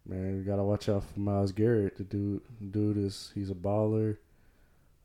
man, 0.05 0.37
we 0.37 0.43
gotta 0.43 0.63
watch 0.63 0.87
out 0.87 1.03
for 1.03 1.19
Myles 1.19 1.51
Garrett. 1.51 1.97
The 1.97 2.03
dude, 2.03 2.41
dude 2.71 2.97
is 2.97 3.31
he's 3.35 3.49
a 3.49 3.55
baller. 3.55 4.17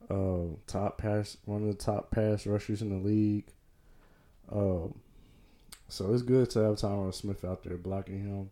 Uh, 0.08 0.54
top 0.68 0.98
pass, 0.98 1.36
one 1.46 1.62
of 1.62 1.68
the 1.68 1.82
top 1.82 2.12
pass 2.12 2.46
rushers 2.46 2.80
in 2.80 2.90
the 2.90 3.08
league. 3.08 3.46
Um, 4.52 5.00
so 5.88 6.12
it's 6.12 6.22
good 6.22 6.48
to 6.50 6.60
have 6.60 6.76
Tyron 6.76 7.12
Smith 7.12 7.44
out 7.44 7.64
there 7.64 7.76
blocking 7.76 8.20
him. 8.20 8.50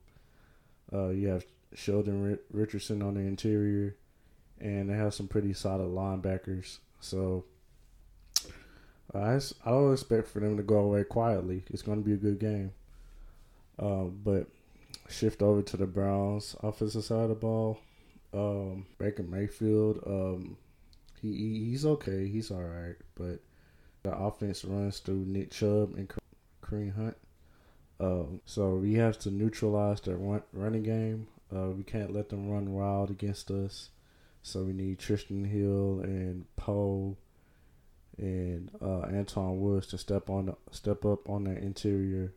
Uh, 0.93 1.09
you 1.11 1.29
have 1.29 1.45
Sheldon 1.75 2.39
Richardson 2.51 3.03
on 3.03 3.15
the 3.15 3.21
interior, 3.21 3.97
and 4.61 4.91
they 4.91 4.95
have 4.95 5.15
some 5.15 5.29
pretty 5.29 5.53
solid 5.53 5.89
linebackers. 5.89 6.79
So 7.01 7.45
I 9.13 9.35
I 9.65 9.71
don't 9.71 9.93
expect 9.93 10.29
for 10.29 10.41
them 10.41 10.57
to 10.57 10.63
go 10.63 10.79
away 10.79 11.05
quietly. 11.05 11.65
It's 11.71 11.83
going 11.83 12.03
to 12.03 12.05
be 12.05 12.15
a 12.15 12.17
good 12.17 12.39
game. 12.39 12.73
Uh, 13.79 14.05
but 14.05 14.49
shift 15.09 15.43
over 15.43 15.63
to 15.63 15.77
the 15.77 15.87
Browns 15.87 16.57
offensive 16.63 17.05
side 17.05 17.25
of 17.25 17.29
the 17.29 17.35
ball. 17.35 17.81
Um, 18.33 18.87
Baker 18.99 19.23
Mayfield, 19.23 20.01
um, 20.07 20.57
he 21.21 21.67
he's 21.69 21.87
okay. 21.87 22.29
He's 22.29 22.51
all 22.51 22.63
right, 22.63 22.97
but 23.15 23.41
the 24.03 24.17
offense 24.17 24.65
runs 24.65 24.99
through 24.99 25.25
Nick 25.27 25.51
Chubb 25.51 25.95
and 25.97 26.13
Kareem 26.63 26.95
Hunt. 26.95 27.17
Um, 28.01 28.41
so 28.45 28.75
we 28.77 28.95
have 28.95 29.19
to 29.21 29.31
neutralize 29.31 30.01
their 30.01 30.17
running 30.53 30.83
game. 30.83 31.29
Uh, 31.55 31.71
we 31.71 31.85
can't 31.85 32.13
let 32.13 32.29
them 32.29 32.51
run 32.51 32.73
wild 32.73 33.11
against 33.11 33.51
us. 33.51 33.91
So 34.43 34.63
we 34.63 34.73
need 34.73 34.99
Trysten 34.99 35.47
Hill 35.47 36.01
and 36.03 36.45
Poe 36.57 37.17
and 38.19 38.71
uh, 38.81 39.07
Antwaun 39.09 39.59
Woods 39.59 39.89
to 39.89 39.99
step 39.99 40.31
on 40.31 40.55
step 40.71 41.05
up 41.05 41.29
on 41.29 41.45
that 41.45 41.59
interior 41.59 42.33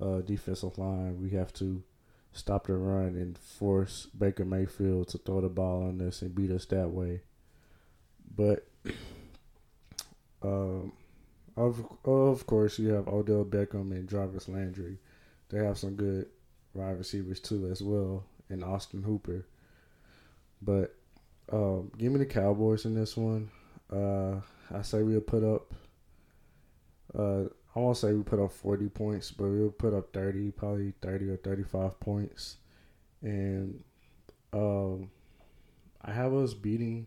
uh, 0.00 0.20
defensive 0.20 0.78
line. 0.78 1.20
We 1.20 1.30
have 1.30 1.52
to 1.54 1.82
stop 2.32 2.66
the 2.66 2.74
run 2.74 3.16
and 3.16 3.38
force 3.38 4.06
Baker 4.06 4.44
Mayfield 4.44 5.08
to 5.08 5.18
throw 5.18 5.40
the 5.40 5.48
ball 5.48 5.84
on 5.84 6.00
us 6.00 6.22
and 6.22 6.34
beat 6.34 6.50
us 6.50 6.66
that 6.66 6.90
way. 6.90 7.20
But 8.36 8.66
um, 10.42 10.92
of 11.56 11.84
of 12.04 12.46
course, 12.46 12.78
you 12.78 12.88
have 12.90 13.08
Odell 13.08 13.44
Beckham 13.44 13.92
and 13.92 14.08
Jarvis 14.08 14.48
Landry. 14.48 14.98
They 15.50 15.64
have 15.64 15.78
some 15.78 15.94
good 15.94 16.26
wide 16.72 16.98
receivers 16.98 17.38
too, 17.38 17.68
as 17.70 17.82
well 17.82 18.24
and 18.48 18.64
Austin 18.64 19.02
Hooper. 19.02 19.46
But 20.62 20.94
um, 21.52 21.90
give 21.98 22.12
me 22.12 22.18
the 22.18 22.26
Cowboys 22.26 22.84
in 22.84 22.94
this 22.94 23.16
one. 23.16 23.50
Uh, 23.94 24.40
I 24.76 24.82
say 24.82 25.02
we'll 25.02 25.20
put 25.20 25.44
up. 25.44 25.72
Uh, 27.16 27.44
I 27.76 27.78
won't 27.78 27.96
say 27.96 28.12
we 28.12 28.22
put 28.22 28.40
up 28.40 28.52
forty 28.52 28.88
points, 28.88 29.30
but 29.30 29.44
we'll 29.44 29.70
put 29.70 29.94
up 29.94 30.12
thirty, 30.12 30.50
probably 30.50 30.94
thirty 31.00 31.28
or 31.28 31.36
thirty-five 31.36 32.00
points, 32.00 32.56
and 33.22 33.84
um, 34.52 35.10
I 36.02 36.12
have 36.12 36.34
us 36.34 36.54
beating. 36.54 37.06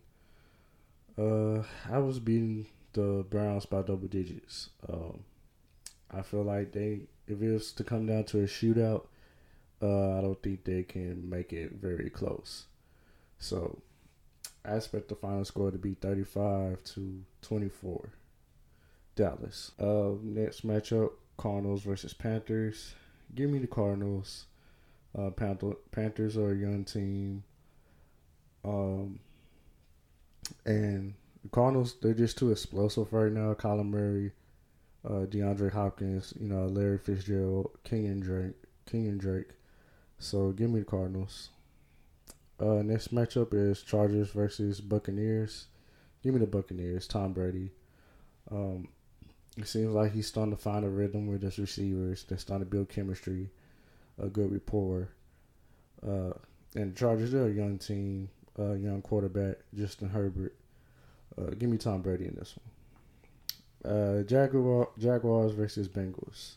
Uh, 1.17 1.63
I 1.91 1.97
was 1.97 2.19
beating 2.19 2.67
the 2.93 3.25
Browns 3.29 3.65
by 3.65 3.81
double 3.81 4.07
digits. 4.07 4.69
Um, 4.87 5.23
I 6.11 6.21
feel 6.21 6.43
like 6.43 6.71
they, 6.71 7.01
if 7.27 7.41
it 7.41 7.51
was 7.51 7.71
to 7.73 7.83
come 7.83 8.05
down 8.05 8.23
to 8.25 8.39
a 8.39 8.43
shootout, 8.43 9.07
uh, 9.81 10.17
I 10.17 10.21
don't 10.21 10.41
think 10.41 10.63
they 10.63 10.83
can 10.83 11.29
make 11.29 11.51
it 11.53 11.73
very 11.73 12.09
close. 12.09 12.67
So 13.39 13.81
I 14.67 14.75
expect 14.75 15.07
the 15.07 15.15
final 15.15 15.45
score 15.45 15.71
to 15.71 15.77
be 15.77 15.93
35 15.93 16.83
to 16.83 17.23
24. 17.41 18.09
Dallas. 19.15 19.71
Uh, 19.79 20.11
next 20.21 20.65
matchup 20.65 21.11
Cardinals 21.37 21.83
versus 21.83 22.13
Panthers. 22.13 22.93
Give 23.33 23.49
me 23.49 23.59
the 23.59 23.67
Cardinals. 23.67 24.45
Uh, 25.17 25.29
Panthers 25.31 26.37
are 26.37 26.51
a 26.51 26.55
young 26.55 26.85
team. 26.85 27.43
Um, 28.63 29.19
and 30.65 31.13
the 31.43 31.49
Cardinals, 31.49 31.95
they're 32.01 32.13
just 32.13 32.37
too 32.37 32.51
explosive 32.51 33.11
right 33.11 33.31
now. 33.31 33.53
Kyler 33.53 33.87
Murray, 33.87 34.31
uh, 35.05 35.25
DeAndre 35.25 35.71
Hopkins, 35.71 36.33
you 36.39 36.47
know, 36.47 36.65
Larry 36.67 36.97
Fitzgerald, 36.97 37.71
Kenyan 37.85 38.21
Drake, 38.21 38.55
Kenyan 38.89 39.17
Drake. 39.17 39.49
So 40.19 40.51
give 40.51 40.69
me 40.69 40.79
the 40.79 40.85
Cardinals. 40.85 41.49
Uh, 42.59 42.81
next 42.83 43.13
matchup 43.13 43.53
is 43.53 43.81
Chargers 43.83 44.31
versus 44.31 44.81
Buccaneers. 44.81 45.67
give 46.23 46.33
me 46.33 46.39
the 46.39 46.47
Buccaneers. 46.47 47.07
Tom 47.07 47.33
Brady. 47.33 47.71
Um, 48.49 48.87
it 49.57 49.67
seems 49.67 49.93
like 49.93 50.13
he's 50.13 50.27
starting 50.27 50.55
to 50.55 50.61
find 50.61 50.85
a 50.85 50.89
rhythm 50.89 51.27
with 51.27 51.41
his 51.41 51.59
receivers. 51.59 52.23
They're 52.23 52.37
starting 52.37 52.65
to 52.65 52.69
build 52.69 52.89
chemistry, 52.89 53.49
a 54.21 54.27
good 54.27 54.51
rapport. 54.51 55.09
Uh, 56.05 56.33
and 56.75 56.93
the 56.93 56.99
Chargers, 56.99 57.31
they're 57.31 57.47
a 57.47 57.51
young 57.51 57.77
team, 57.77 58.29
uh, 58.57 58.73
young 58.73 59.01
quarterback, 59.01 59.57
Justin 59.73 60.09
Herbert. 60.09 60.55
Uh, 61.37 61.51
give 61.51 61.69
me 61.69 61.77
Tom 61.77 62.01
Brady 62.01 62.25
in 62.25 62.35
this 62.35 62.55
one. 62.55 63.93
Uh, 63.93 64.23
Jaguar, 64.23 64.89
Jaguars 64.97 65.53
versus 65.53 65.87
Bengals. 65.87 66.55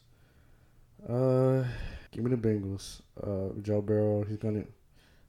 Uh, 1.09 1.65
give 2.11 2.25
me 2.25 2.31
the 2.31 2.37
Bengals. 2.37 3.01
Uh, 3.23 3.59
Joe 3.63 3.81
Burrow, 3.81 4.25
he's 4.25 4.39
gonna. 4.39 4.65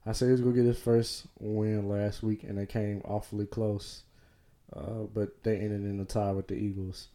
I 0.05 0.13
say 0.13 0.29
he's 0.29 0.41
gonna 0.41 0.55
get 0.55 0.65
his 0.65 0.79
first 0.79 1.27
win 1.39 1.87
last 1.87 2.23
week, 2.23 2.43
and 2.43 2.57
they 2.57 2.65
came 2.65 3.01
awfully 3.05 3.45
close. 3.45 4.03
Uh, 4.75 5.03
but 5.13 5.43
they 5.43 5.57
ended 5.57 5.81
in 5.81 5.99
a 5.99 6.05
tie 6.05 6.31
with 6.31 6.47
the 6.47 6.55
Eagles. 6.55 7.09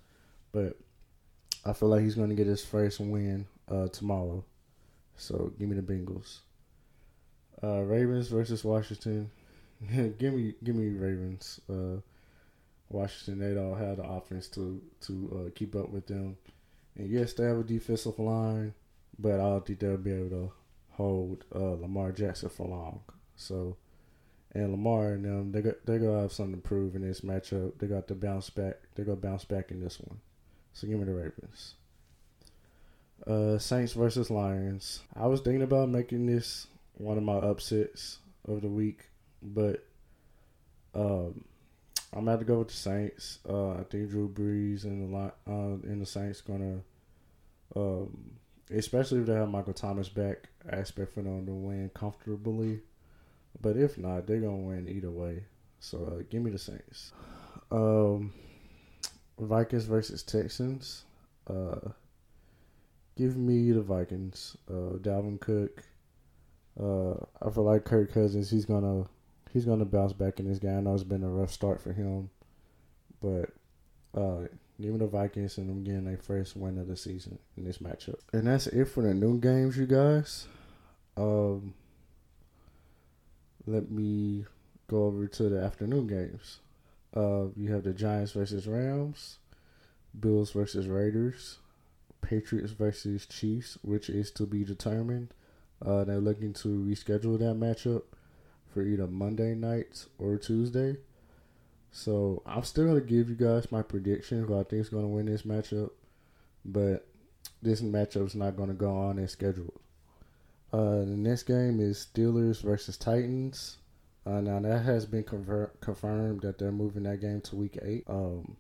But 0.53 0.77
I 1.65 1.73
feel 1.73 1.89
like 1.89 2.03
he's 2.03 2.15
gonna 2.15 2.35
get 2.35 2.47
his 2.47 2.65
first 2.65 3.01
win 3.01 3.47
uh, 3.69 3.89
tomorrow. 3.89 4.45
So 5.17 5.53
give 5.59 5.69
me 5.69 5.77
the 5.77 5.83
Bengals. 5.83 6.41
Uh, 7.63 7.81
Ravens 7.81 8.29
versus 8.29 8.63
Washington. 8.63 9.31
give 10.19 10.35
me, 10.35 10.55
give 10.63 10.77
me 10.77 10.89
Ravens. 10.91 11.61
Uh, 11.69 12.01
Washington, 12.89 13.41
they 13.41 13.55
don't 13.55 13.79
have 13.79 13.97
the 13.97 14.05
offense 14.05 14.49
to 14.49 14.81
to 15.03 15.47
uh, 15.47 15.51
keep 15.55 15.75
up 15.75 15.91
with 15.91 16.07
them. 16.07 16.37
And 16.97 17.11
yes, 17.11 17.33
they 17.33 17.45
have 17.45 17.59
a 17.59 17.65
defensive 17.65 18.19
line, 18.19 18.75
but 19.19 19.35
I 19.35 19.39
don't 19.39 19.67
think 19.67 19.81
they'll 19.81 19.97
be 19.97 20.13
able 20.13 20.31
to 20.31 20.53
hold 20.97 21.45
uh, 21.55 21.75
Lamar 21.75 22.13
Jackson 22.13 22.49
for 22.49 22.67
long. 22.67 23.01
So, 23.37 23.77
and 24.53 24.71
Lamar 24.71 25.13
and 25.13 25.25
them, 25.25 25.53
they 25.53 25.63
got 25.63 25.85
they 25.85 25.99
gonna 25.99 26.23
have 26.23 26.33
something 26.33 26.61
to 26.61 26.69
prove 26.69 26.95
in 26.97 27.07
this 27.07 27.21
matchup. 27.21 27.79
They 27.79 27.87
got 27.87 28.09
to 28.09 28.15
bounce 28.15 28.51
back. 28.51 28.77
They 28.95 29.05
gonna 29.05 29.17
bounce 29.17 29.45
back 29.45 29.71
in 29.71 29.81
this 29.81 30.01
one. 30.01 30.21
So 30.73 30.87
give 30.87 30.99
me 30.99 31.05
the 31.05 31.15
Ravens. 31.15 31.75
Uh, 33.27 33.59
Saints 33.59 33.93
versus 33.93 34.31
Lions. 34.31 35.01
I 35.15 35.27
was 35.27 35.41
thinking 35.41 35.63
about 35.63 35.89
making 35.89 36.27
this 36.27 36.67
one 36.95 37.17
of 37.17 37.25
my 37.25 37.37
upsets 37.37 38.19
of 38.47 38.63
the 38.63 38.69
week, 38.69 39.11
but 39.43 39.85
um, 40.95 41.45
I'm 42.13 42.21
gonna 42.21 42.31
have 42.33 42.41
to 42.41 42.47
go 42.47 42.59
with 42.59 42.69
the 42.69 42.75
Saints. 42.75 43.39
Uh, 43.49 43.73
I 43.73 43.85
think 43.91 44.11
Drew 44.11 44.29
Brees 44.29 44.85
and 44.85 45.13
the 45.13 45.17
uh, 45.17 45.33
and 45.47 46.01
the 46.01 46.07
Saints 46.07 46.41
gonna, 46.41 46.81
um, 47.75 48.33
especially 48.71 49.21
if 49.21 49.27
they 49.27 49.35
have 49.35 49.49
Michael 49.49 49.73
Thomas 49.73 50.09
back, 50.09 50.49
I 50.71 50.77
expect 50.77 51.15
for 51.15 51.23
them 51.23 51.47
to 51.47 51.53
win 51.53 51.91
comfortably. 51.95 52.81
But 53.61 53.77
if 53.77 53.97
not, 53.99 54.27
they're 54.27 54.41
gonna 54.41 54.57
win 54.57 54.89
either 54.89 55.11
way. 55.11 55.45
So 55.81 56.05
uh, 56.05 56.23
give 56.29 56.43
me 56.43 56.51
the 56.51 56.59
Saints. 56.59 57.13
Um, 57.71 58.33
Vikings 59.39 59.85
versus 59.85 60.23
Texans. 60.23 61.05
Uh, 61.47 61.91
give 63.17 63.37
me 63.37 63.73
the 63.73 63.83
Vikings. 63.83 64.57
Uh, 64.69 64.99
Dalvin 64.99 65.41
Cook. 65.41 65.85
Uh, 66.79 67.15
I 67.41 67.51
feel 67.51 67.65
like 67.65 67.85
Kirk 67.85 68.13
Cousins. 68.13 68.51
He's 68.51 68.67
gonna 68.67 69.05
he's 69.53 69.65
gonna 69.65 69.85
bounce 69.85 70.13
back 70.13 70.39
in 70.39 70.49
this 70.49 70.59
game. 70.59 70.79
I 70.79 70.81
know 70.81 70.95
it's 70.95 71.03
been 71.03 71.25
a 71.25 71.29
rough 71.29 71.53
start 71.53 71.81
for 71.81 71.93
him, 71.93 72.31
but 73.21 73.51
uh, 74.15 74.49
give 74.81 74.99
the 74.99 75.07
Vikings 75.07 75.59
and 75.59 75.71
I'm 75.71 75.85
getting 75.85 76.05
their 76.05 76.17
first 76.17 76.57
win 76.57 76.79
of 76.79 76.89
the 76.89 76.97
season 76.97 77.39
in 77.57 77.65
this 77.65 77.79
matchup. 77.79 78.19
And 78.33 78.47
that's 78.47 78.67
it 78.67 78.87
for 78.87 79.03
the 79.03 79.15
noon 79.15 79.41
games, 79.41 79.77
you 79.77 79.87
guys. 79.87 80.47
Um, 81.17 81.75
let 83.67 83.91
me 83.91 84.45
go 84.89 85.05
over 85.05 85.27
to 85.27 85.49
the 85.49 85.63
afternoon 85.63 86.07
games. 86.07 86.61
Uh, 87.15 87.47
you 87.57 87.73
have 87.73 87.85
the 87.85 87.93
Giants 87.93 88.33
versus 88.33 88.67
Rams, 88.67 89.39
Bills 90.19 90.51
versus 90.51 90.87
Raiders, 90.87 91.59
Patriots 92.21 92.73
versus 92.73 93.27
Chiefs, 93.27 93.79
which 93.83 94.11
is 94.11 94.31
to 94.33 94.45
be 94.45 94.65
determined. 94.65 95.33
Uh, 95.85 96.05
they're 96.05 96.19
looking 96.19 96.53
to 96.53 96.69
reschedule 96.69 97.39
that 97.39 97.57
matchup 97.59 98.03
for 98.73 98.83
either 98.83 99.07
Monday 99.07 99.55
night 99.55 100.05
or 100.19 100.37
Tuesday. 100.37 100.97
So 101.97 102.43
I'm 102.45 102.63
still 102.63 102.89
gonna 102.89 103.01
give 103.01 103.31
you 103.31 103.37
guys 103.37 103.73
my 103.73 103.81
prediction 103.81 104.45
who 104.45 104.61
I 104.61 104.65
think 104.65 104.83
is 104.83 104.91
gonna 104.91 105.09
win 105.09 105.25
this 105.25 105.43
matchup, 105.43 105.93
but 106.63 107.07
this 107.63 107.81
matchup 107.81 108.27
is 108.27 108.35
not 108.35 108.55
gonna 108.55 108.75
go 108.75 108.95
on 108.95 109.19
as 109.19 109.33
scheduled. 109.33 109.81
Uh, 110.75 110.99
the 110.99 111.17
next 111.17 111.45
game 111.45 111.81
is 111.81 112.07
Steelers 112.07 112.61
versus 112.61 112.99
Titans. 112.99 113.79
Uh, 114.27 114.43
now 114.43 114.61
that 114.61 114.85
has 114.85 115.07
been 115.07 115.25
conver- 115.25 115.71
confirmed 115.81 116.43
that 116.43 116.59
they're 116.59 116.71
moving 116.71 117.05
that 117.05 117.23
game 117.23 117.41
to 117.41 117.57
Week 117.57 117.79
Eight. 117.81 118.05
Um, 118.07 118.59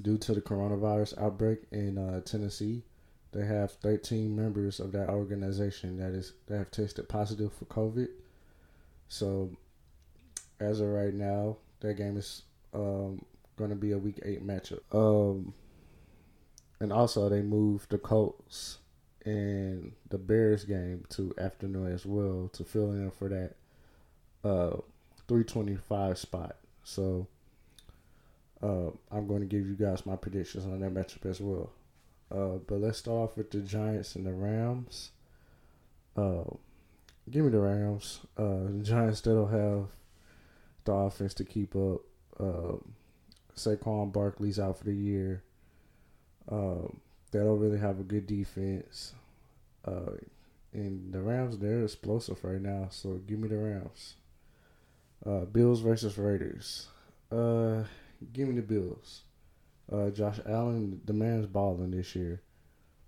due 0.00 0.16
to 0.18 0.32
the 0.32 0.40
coronavirus 0.40 1.20
outbreak 1.20 1.62
in 1.72 1.98
uh, 1.98 2.20
Tennessee, 2.20 2.84
they 3.32 3.44
have 3.44 3.72
13 3.72 4.34
members 4.34 4.78
of 4.78 4.92
that 4.92 5.08
organization 5.08 5.96
that 5.96 6.12
is 6.12 6.34
that 6.46 6.58
have 6.58 6.70
tested 6.70 7.08
positive 7.08 7.52
for 7.52 7.64
COVID. 7.64 8.10
So, 9.08 9.50
as 10.60 10.78
of 10.78 10.86
right 10.90 11.12
now, 11.12 11.56
that 11.80 11.94
game 11.94 12.16
is 12.16 12.42
um, 12.72 13.24
going 13.56 13.70
to 13.70 13.76
be 13.76 13.92
a 13.92 13.98
Week 13.98 14.20
Eight 14.24 14.46
matchup. 14.46 14.80
Um, 14.92 15.54
and 16.80 16.92
also, 16.92 17.28
they 17.28 17.42
moved 17.42 17.90
the 17.90 17.98
Colts 17.98 18.78
and 19.24 19.92
the 20.10 20.18
Bears 20.18 20.64
game 20.64 21.04
to 21.10 21.34
afternoon 21.38 21.92
as 21.92 22.04
well 22.04 22.50
to 22.52 22.64
fill 22.64 22.90
in 22.90 23.10
for 23.10 23.28
that 23.28 23.54
uh, 24.44 24.76
325 25.28 26.18
spot. 26.18 26.56
So 26.82 27.26
uh, 28.62 28.90
I'm 29.10 29.26
going 29.26 29.40
to 29.40 29.46
give 29.46 29.66
you 29.66 29.74
guys 29.74 30.04
my 30.04 30.16
predictions 30.16 30.64
on 30.64 30.80
that 30.80 30.92
matchup 30.92 31.28
as 31.28 31.40
well. 31.40 31.70
Uh, 32.30 32.58
but 32.66 32.80
let's 32.80 32.98
start 32.98 33.30
off 33.30 33.36
with 33.36 33.50
the 33.50 33.60
Giants 33.60 34.16
and 34.16 34.26
the 34.26 34.32
Rams. 34.32 35.10
Uh, 36.16 36.44
give 37.30 37.44
me 37.44 37.50
the 37.50 37.60
Rams. 37.60 38.20
Uh, 38.36 38.64
the 38.68 38.82
Giants 38.82 39.18
still 39.18 39.46
have 39.46 39.86
the 40.84 40.92
offense 40.92 41.34
to 41.34 41.44
keep 41.44 41.74
up. 41.76 42.00
Uh, 42.38 42.76
Saquon 43.56 44.12
Barkley's 44.12 44.58
out 44.58 44.78
for 44.78 44.84
the 44.84 44.94
year. 44.94 45.42
Um, 46.48 47.00
they 47.30 47.38
don't 47.38 47.60
really 47.60 47.78
have 47.78 48.00
a 48.00 48.04
good 48.04 48.26
defense. 48.26 49.14
Uh, 49.84 50.12
and 50.72 51.12
the 51.12 51.20
Rams, 51.20 51.58
they're 51.58 51.84
explosive 51.84 52.42
right 52.42 52.60
now. 52.60 52.88
So 52.90 53.20
give 53.26 53.38
me 53.38 53.48
the 53.48 53.58
Rams. 53.58 54.14
Uh, 55.24 55.44
Bills 55.44 55.80
versus 55.80 56.18
Raiders. 56.18 56.88
Uh, 57.30 57.84
give 58.32 58.48
me 58.48 58.56
the 58.56 58.62
Bills. 58.62 59.22
Uh, 59.90 60.10
Josh 60.10 60.40
Allen, 60.46 61.00
the 61.04 61.12
man's 61.12 61.46
balling 61.46 61.92
this 61.92 62.14
year. 62.14 62.42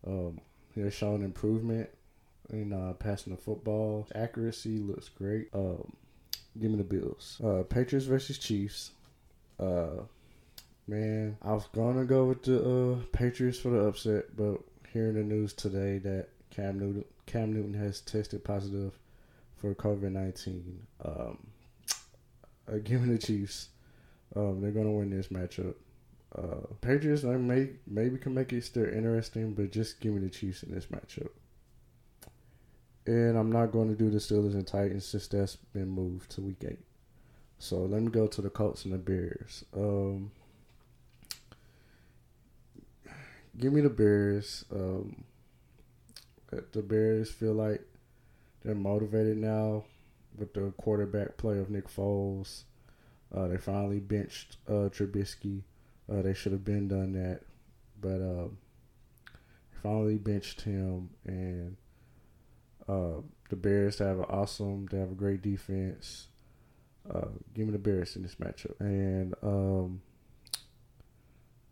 Um, 0.06 0.40
he's 0.74 0.94
shown 0.94 1.24
improvement 1.24 1.90
in 2.50 2.72
uh, 2.72 2.92
passing 2.94 3.34
the 3.34 3.40
football. 3.40 4.06
Accuracy 4.14 4.78
looks 4.78 5.08
great. 5.08 5.48
Um, 5.52 5.96
give 6.60 6.70
me 6.70 6.78
the 6.78 6.84
Bills. 6.84 7.40
Uh, 7.44 7.62
Patriots 7.62 8.06
versus 8.06 8.38
Chiefs. 8.38 8.90
Uh, 9.58 10.02
man, 10.86 11.36
I 11.42 11.52
was 11.52 11.66
gonna 11.74 12.04
go 12.04 12.24
with 12.26 12.42
the 12.42 12.60
uh, 12.60 12.96
Patriots 13.12 13.58
for 13.58 13.70
the 13.70 13.80
upset, 13.80 14.36
but 14.36 14.58
hearing 14.92 15.14
the 15.14 15.22
news 15.22 15.52
today 15.52 15.98
that 15.98 16.28
Cam 16.50 16.78
Newton 16.78 17.04
Cam 17.26 17.52
Newton 17.52 17.74
has 17.74 18.00
tested 18.00 18.44
positive 18.44 18.98
for 19.56 19.74
COVID 19.74 20.12
nineteen. 20.12 20.86
Um, 21.04 21.46
uh, 22.68 22.78
the 22.78 23.18
Chiefs. 23.18 23.68
Um, 24.34 24.60
they're 24.60 24.72
gonna 24.72 24.90
win 24.90 25.10
this 25.10 25.28
matchup. 25.28 25.74
Uh, 26.36 26.66
Patriots, 26.80 27.24
I 27.24 27.36
may 27.36 27.70
maybe 27.86 28.18
can 28.18 28.34
make 28.34 28.52
it 28.52 28.64
still 28.64 28.84
interesting, 28.84 29.54
but 29.54 29.72
just 29.72 30.00
give 30.00 30.12
me 30.12 30.20
the 30.20 30.30
Chiefs 30.30 30.62
in 30.62 30.74
this 30.74 30.86
matchup. 30.86 31.30
And 33.06 33.38
I'm 33.38 33.52
not 33.52 33.70
going 33.70 33.88
to 33.88 33.94
do 33.94 34.10
the 34.10 34.18
Steelers 34.18 34.54
and 34.54 34.66
Titans 34.66 35.04
since 35.04 35.28
that's 35.28 35.56
been 35.56 35.88
moved 35.88 36.30
to 36.32 36.40
Week 36.40 36.64
Eight. 36.68 36.80
So 37.58 37.78
let 37.78 38.02
me 38.02 38.10
go 38.10 38.26
to 38.26 38.42
the 38.42 38.50
Colts 38.50 38.84
and 38.84 38.92
the 38.92 38.98
Bears. 38.98 39.64
Um, 39.74 40.32
give 43.58 43.72
me 43.72 43.80
the 43.80 43.90
Bears. 43.90 44.64
Um, 44.72 45.24
the 46.72 46.82
Bears 46.82 47.30
feel 47.30 47.54
like 47.54 47.80
they're 48.64 48.74
motivated 48.74 49.36
now 49.38 49.84
with 50.36 50.52
the 50.54 50.72
quarterback 50.76 51.36
play 51.36 51.58
of 51.58 51.70
Nick 51.70 51.88
Foles. 51.88 52.62
Uh, 53.34 53.48
they 53.48 53.56
finally 53.56 54.00
benched 54.00 54.56
uh, 54.68 54.88
Trubisky. 54.90 55.62
Uh, 56.10 56.22
they 56.22 56.34
should 56.34 56.52
have 56.52 56.64
been 56.64 56.88
done 56.88 57.12
that, 57.12 57.40
but 58.00 58.20
uh, 58.20 58.48
finally 59.82 60.16
benched 60.16 60.62
him. 60.62 61.10
And 61.24 61.76
uh, 62.88 63.20
the 63.48 63.56
Bears 63.56 63.98
have 63.98 64.18
an 64.18 64.26
awesome. 64.28 64.86
They 64.90 64.98
have 64.98 65.12
a 65.12 65.14
great 65.14 65.42
defense. 65.42 66.28
Uh, 67.08 67.28
give 67.54 67.66
me 67.66 67.72
the 67.72 67.78
Bears 67.78 68.16
in 68.16 68.22
this 68.22 68.36
matchup. 68.36 68.78
And 68.80 69.34
um, 69.42 70.02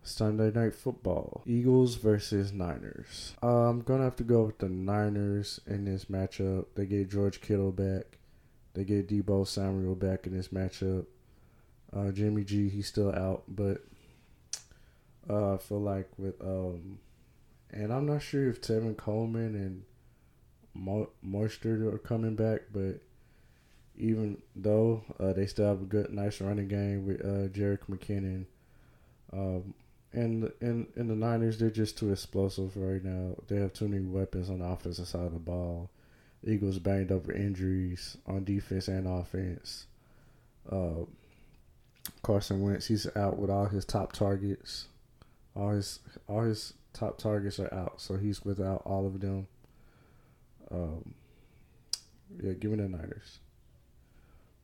Sunday 0.03 0.51
night 0.51 0.75
football: 0.75 1.43
Eagles 1.47 1.97
versus 1.97 2.53
Niners. 2.53 3.35
Uh, 3.43 3.69
I'm 3.69 3.81
gonna 3.81 4.05
have 4.05 4.17
to 4.17 4.25
go 4.25 4.45
with 4.45 4.59
the 4.59 4.69
Niners 4.69 5.61
in 5.67 5.85
this 5.85 6.07
matchup. 6.07 6.67
They 6.75 6.87
get 6.87 7.11
George 7.11 7.41
Kittle 7.41 7.73
back. 7.73 8.19
They 8.75 8.85
get 8.85 9.09
Deebo 9.09 9.47
Samuel 9.47 9.95
back 9.95 10.27
in 10.27 10.37
this 10.37 10.49
matchup. 10.49 11.07
Uh, 11.95 12.11
Jimmy 12.11 12.43
G, 12.43 12.69
he's 12.69 12.89
still 12.89 13.15
out, 13.15 13.45
but 13.47 13.85
uh, 15.31 15.55
I 15.55 15.59
feel 15.59 15.81
like 15.81 16.09
with 16.19 16.41
um, 16.41 16.99
and 17.71 17.93
I'm 17.93 18.07
not 18.07 18.23
sure 18.23 18.49
if 18.49 18.61
Tevin 18.61 18.97
Coleman 18.97 19.55
and 19.55 19.85
Mo- 20.75 21.11
Mostert 21.27 21.81
are 21.93 21.99
coming 21.99 22.35
back, 22.35 22.63
but 22.73 23.01
even 23.97 24.39
though 24.57 25.05
uh, 25.21 25.33
they 25.33 25.47
still 25.47 25.69
have 25.69 25.83
a 25.83 25.87
good, 25.87 26.13
nice 26.13 26.41
running 26.41 26.69
game 26.69 27.07
with 27.07 27.21
uh, 27.21 27.49
Jerick 27.49 27.87
McKinnon, 27.89 28.47
um, 29.33 29.75
and 30.13 30.51
and 30.61 30.87
and 30.97 31.11
the 31.11 31.15
Niners, 31.15 31.59
they're 31.59 31.71
just 31.71 31.99
too 31.99 32.13
explosive 32.13 32.77
right 32.77 33.05
now. 33.05 33.37
They 33.49 33.57
have 33.57 33.73
too 33.73 33.89
many 33.89 34.05
weapons 34.05 34.51
on 34.51 34.61
the 34.61 34.67
offensive 34.67 35.09
side 35.09 35.27
of 35.27 35.33
the 35.33 35.39
ball. 35.39 35.91
Eagles 36.47 36.79
banged 36.79 37.11
up 37.11 37.27
with 37.27 37.37
injuries 37.37 38.17
on 38.27 38.45
defense 38.45 38.89
and 38.89 39.07
offense. 39.07 39.87
Uh, 40.71 41.05
Carson 42.23 42.63
Wentz, 42.63 42.87
he's 42.87 43.07
out 43.17 43.39
with 43.39 43.51
all 43.51 43.67
his 43.67 43.85
top 43.85 44.13
targets. 44.13 44.87
All 45.57 45.71
his 45.71 46.01
all 46.29 46.43
his 46.43 46.75
top 46.93 47.19
targets 47.19 47.59
are 47.59 47.73
out, 47.73 48.01
so 48.01 48.17
he's 48.17 48.45
without 48.45 48.83
all 48.85 49.07
of 49.07 49.21
them. 49.21 49.47
Um, 50.71 51.15
yeah, 52.43 52.53
give 52.53 52.71
me 52.71 52.79
the 52.79 52.89
Niners. 52.89 53.39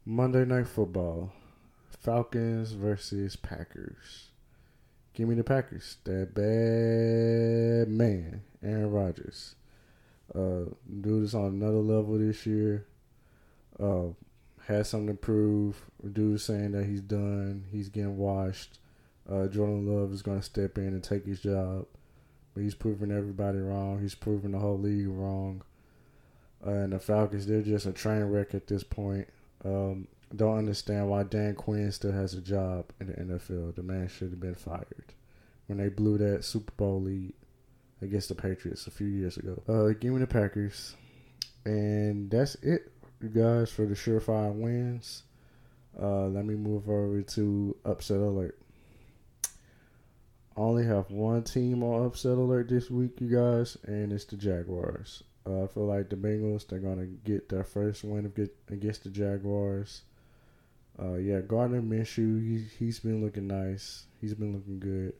Monday 0.04 0.44
Night 0.44 0.66
Football, 0.66 1.32
Falcons 1.88 2.72
versus 2.72 3.36
Packers. 3.36 4.28
Give 5.14 5.28
me 5.28 5.34
the 5.34 5.44
Packers. 5.44 5.98
That 6.04 6.34
bad 6.34 7.88
man, 7.88 8.42
Aaron 8.62 8.90
Rodgers. 8.90 9.54
Uh, 10.34 10.70
dude 11.00 11.24
is 11.24 11.34
on 11.34 11.46
another 11.46 11.78
level 11.78 12.18
this 12.18 12.46
year. 12.46 12.86
Uh, 13.78 14.08
has 14.66 14.88
something 14.88 15.08
to 15.08 15.14
prove. 15.14 15.90
Dude 16.12 16.40
saying 16.40 16.72
that 16.72 16.86
he's 16.86 17.00
done. 17.00 17.66
He's 17.70 17.88
getting 17.88 18.16
washed. 18.16 18.78
Uh, 19.30 19.46
Jordan 19.46 19.86
Love 19.86 20.12
is 20.12 20.22
going 20.22 20.38
to 20.38 20.44
step 20.44 20.78
in 20.78 20.88
and 20.88 21.02
take 21.04 21.26
his 21.26 21.40
job. 21.40 21.86
But 22.54 22.62
he's 22.62 22.74
proving 22.74 23.12
everybody 23.12 23.58
wrong. 23.58 24.00
He's 24.00 24.14
proving 24.14 24.52
the 24.52 24.58
whole 24.58 24.78
league 24.78 25.08
wrong. 25.08 25.62
And 26.62 26.92
the 26.92 26.98
Falcons, 26.98 27.46
they're 27.46 27.62
just 27.62 27.86
a 27.86 27.92
train 27.92 28.22
wreck 28.24 28.54
at 28.54 28.66
this 28.66 28.82
point. 28.82 29.28
Um, 29.64 30.08
don't 30.34 30.58
understand 30.58 31.08
why 31.08 31.24
Dan 31.24 31.54
Quinn 31.54 31.90
still 31.90 32.12
has 32.12 32.34
a 32.34 32.40
job 32.40 32.86
in 33.00 33.08
the 33.08 33.14
NFL. 33.14 33.74
The 33.74 33.82
man 33.82 34.08
should 34.08 34.30
have 34.30 34.40
been 34.40 34.54
fired 34.54 35.14
when 35.66 35.78
they 35.78 35.88
blew 35.88 36.18
that 36.18 36.44
Super 36.44 36.72
Bowl 36.76 37.00
lead 37.00 37.32
against 38.02 38.28
the 38.28 38.34
Patriots 38.34 38.86
a 38.86 38.90
few 38.90 39.06
years 39.06 39.36
ago. 39.36 39.62
Uh, 39.68 39.88
give 39.98 40.12
me 40.12 40.20
the 40.20 40.26
Packers, 40.26 40.96
and 41.64 42.30
that's 42.30 42.54
it, 42.56 42.92
you 43.20 43.28
guys, 43.28 43.70
for 43.70 43.86
the 43.86 43.94
surefire 43.94 44.52
wins. 44.52 45.24
Uh, 46.00 46.26
let 46.26 46.44
me 46.44 46.54
move 46.54 46.88
over 46.88 47.22
to 47.22 47.76
upset 47.84 48.18
alert. 48.18 48.58
I 50.56 50.60
only 50.60 50.84
have 50.84 51.10
one 51.10 51.42
team 51.42 51.82
on 51.82 52.06
upset 52.06 52.32
alert 52.32 52.68
this 52.68 52.90
week, 52.90 53.20
you 53.20 53.28
guys, 53.28 53.76
and 53.84 54.12
it's 54.12 54.24
the 54.24 54.36
Jaguars. 54.36 55.22
Uh, 55.46 55.64
I 55.64 55.66
feel 55.68 55.86
like 55.86 56.10
the 56.10 56.16
Bengals 56.16 56.66
they're 56.66 56.78
gonna 56.78 57.06
get 57.06 57.48
their 57.48 57.64
first 57.64 58.04
win 58.04 58.30
against 58.68 59.04
the 59.04 59.10
Jaguars. 59.10 60.02
Uh, 61.00 61.14
yeah, 61.14 61.40
Gardner 61.40 61.80
Minshew 61.80 62.46
he 62.46 62.64
he's 62.78 63.00
been 63.00 63.24
looking 63.24 63.46
nice. 63.46 64.04
He's 64.20 64.34
been 64.34 64.52
looking 64.52 64.78
good, 64.78 65.14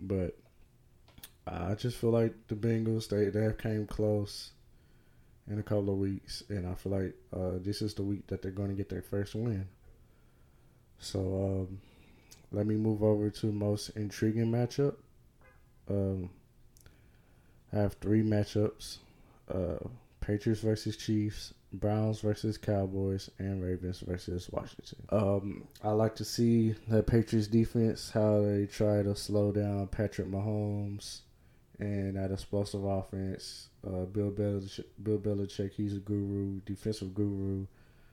but 0.00 0.36
I 1.46 1.74
just 1.74 1.98
feel 1.98 2.10
like 2.10 2.34
the 2.48 2.54
Bengals 2.54 3.08
they 3.08 3.28
they 3.30 3.44
have 3.44 3.58
came 3.58 3.86
close 3.86 4.50
in 5.48 5.58
a 5.58 5.62
couple 5.62 5.90
of 5.90 5.98
weeks, 5.98 6.42
and 6.48 6.66
I 6.66 6.74
feel 6.74 6.92
like 6.92 7.14
uh, 7.32 7.58
this 7.60 7.82
is 7.82 7.94
the 7.94 8.02
week 8.02 8.26
that 8.28 8.42
they're 8.42 8.52
to 8.70 8.74
get 8.74 8.88
their 8.88 9.02
first 9.02 9.34
win. 9.34 9.66
So 10.98 11.20
um, 11.68 11.80
let 12.52 12.66
me 12.66 12.76
move 12.76 13.02
over 13.02 13.28
to 13.28 13.46
most 13.52 13.90
intriguing 13.90 14.52
matchup. 14.52 14.94
Um, 15.90 16.30
I 17.72 17.76
have 17.76 17.94
three 17.94 18.22
matchups: 18.22 18.98
uh, 19.48 19.76
Patriots 20.20 20.60
versus 20.60 20.96
Chiefs, 20.96 21.52
Browns 21.72 22.20
versus 22.20 22.56
Cowboys, 22.58 23.30
and 23.38 23.62
Ravens 23.62 24.00
versus 24.00 24.48
Washington. 24.50 24.98
Um, 25.10 25.68
I 25.82 25.90
like 25.90 26.14
to 26.16 26.24
see 26.24 26.74
the 26.88 27.02
Patriots 27.02 27.48
defense 27.48 28.10
how 28.10 28.42
they 28.42 28.66
try 28.66 29.02
to 29.02 29.16
slow 29.16 29.52
down 29.52 29.88
Patrick 29.88 30.28
Mahomes 30.28 31.20
and 31.78 32.16
that 32.16 32.30
explosive 32.30 32.84
offense. 32.84 33.68
Uh, 33.86 34.04
Bill 34.04 34.30
Belichick, 34.30 34.84
Bill 35.02 35.18
Belichick, 35.18 35.72
he's 35.72 35.96
a 35.96 36.00
guru, 36.00 36.60
defensive 36.60 37.14
guru. 37.14 37.66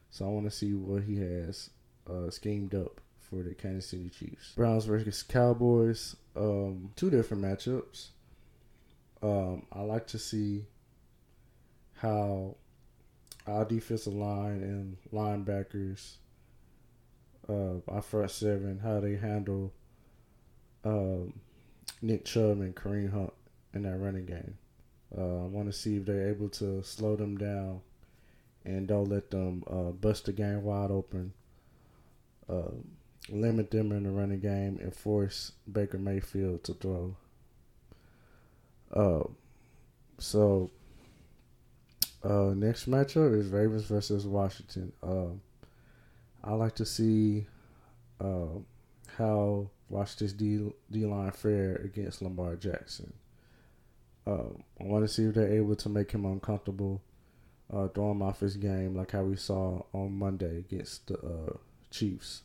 So 0.09 0.25
I 0.25 0.29
want 0.29 0.45
to 0.45 0.51
see 0.51 0.73
what 0.73 1.03
he 1.03 1.17
has 1.19 1.69
uh, 2.09 2.31
schemed 2.31 2.73
up 2.73 2.99
for 3.19 3.43
the 3.43 3.53
Kansas 3.53 3.87
City 3.87 4.09
Chiefs. 4.09 4.53
Browns 4.55 4.85
versus 4.85 5.21
Cowboys. 5.21 6.15
Um, 6.35 6.91
two 6.95 7.11
different 7.11 7.43
matchups. 7.43 8.07
Um, 9.21 9.65
I 9.71 9.81
like 9.81 10.07
to 10.07 10.17
see 10.17 10.65
how 12.01 12.55
our 13.45 13.65
defensive 13.65 14.13
line 14.13 14.61
and 14.63 14.97
linebackers, 15.13 16.15
uh, 17.47 17.79
our 17.87 18.01
front 18.01 18.31
seven, 18.31 18.79
how 18.79 18.99
they 18.99 19.15
handle 19.15 19.73
um, 20.85 21.33
Nick 22.01 22.25
Chubb 22.25 22.61
and 22.61 22.75
Kareem 22.75 23.11
Hunt 23.11 23.33
in 23.73 23.83
that 23.83 23.97
running 23.97 24.25
game. 24.25 24.57
Uh, 25.17 25.43
I 25.43 25.47
want 25.47 25.67
to 25.71 25.77
see 25.77 25.97
if 25.97 26.05
they're 26.05 26.29
able 26.29 26.49
to 26.49 26.83
slow 26.83 27.15
them 27.15 27.37
down 27.37 27.81
and 28.63 28.87
don't 28.87 29.09
let 29.09 29.31
them 29.31 29.63
uh, 29.69 29.91
bust 29.91 30.25
the 30.25 30.33
game 30.33 30.63
wide 30.63 30.91
open. 30.91 31.33
Uh, 32.47 32.71
limit 33.29 33.71
them 33.71 33.91
in 33.91 34.03
the 34.03 34.09
running 34.09 34.39
game 34.39 34.79
and 34.81 34.95
force 34.95 35.51
Baker 35.71 35.97
Mayfield 35.97 36.63
to 36.63 36.73
throw. 36.73 37.15
Uh, 38.93 39.23
so 40.17 40.71
uh, 42.23 42.53
next 42.55 42.89
matchup 42.89 43.37
is 43.37 43.47
Ravens 43.47 43.85
versus 43.85 44.25
Washington. 44.25 44.91
Uh, 45.01 45.33
I 46.43 46.53
like 46.53 46.75
to 46.75 46.85
see 46.85 47.47
uh, 48.19 48.59
how 49.17 49.69
Washington's 49.89 50.33
D 50.33 50.71
D 50.91 51.05
line 51.05 51.31
fare 51.31 51.75
against 51.83 52.21
Lamar 52.21 52.55
Jackson. 52.55 53.13
Uh, 54.27 54.53
I 54.79 54.83
want 54.83 55.05
to 55.05 55.13
see 55.13 55.23
if 55.23 55.33
they're 55.33 55.53
able 55.53 55.75
to 55.77 55.89
make 55.89 56.11
him 56.11 56.25
uncomfortable, 56.25 57.01
uh, 57.73 57.87
throw 57.87 58.11
him 58.11 58.21
off 58.21 58.41
his 58.41 58.57
game 58.57 58.95
like 58.95 59.11
how 59.11 59.23
we 59.23 59.35
saw 59.35 59.81
on 59.93 60.17
Monday 60.17 60.59
against 60.59 61.07
the 61.07 61.17
uh, 61.17 61.57
Chiefs. 61.89 62.43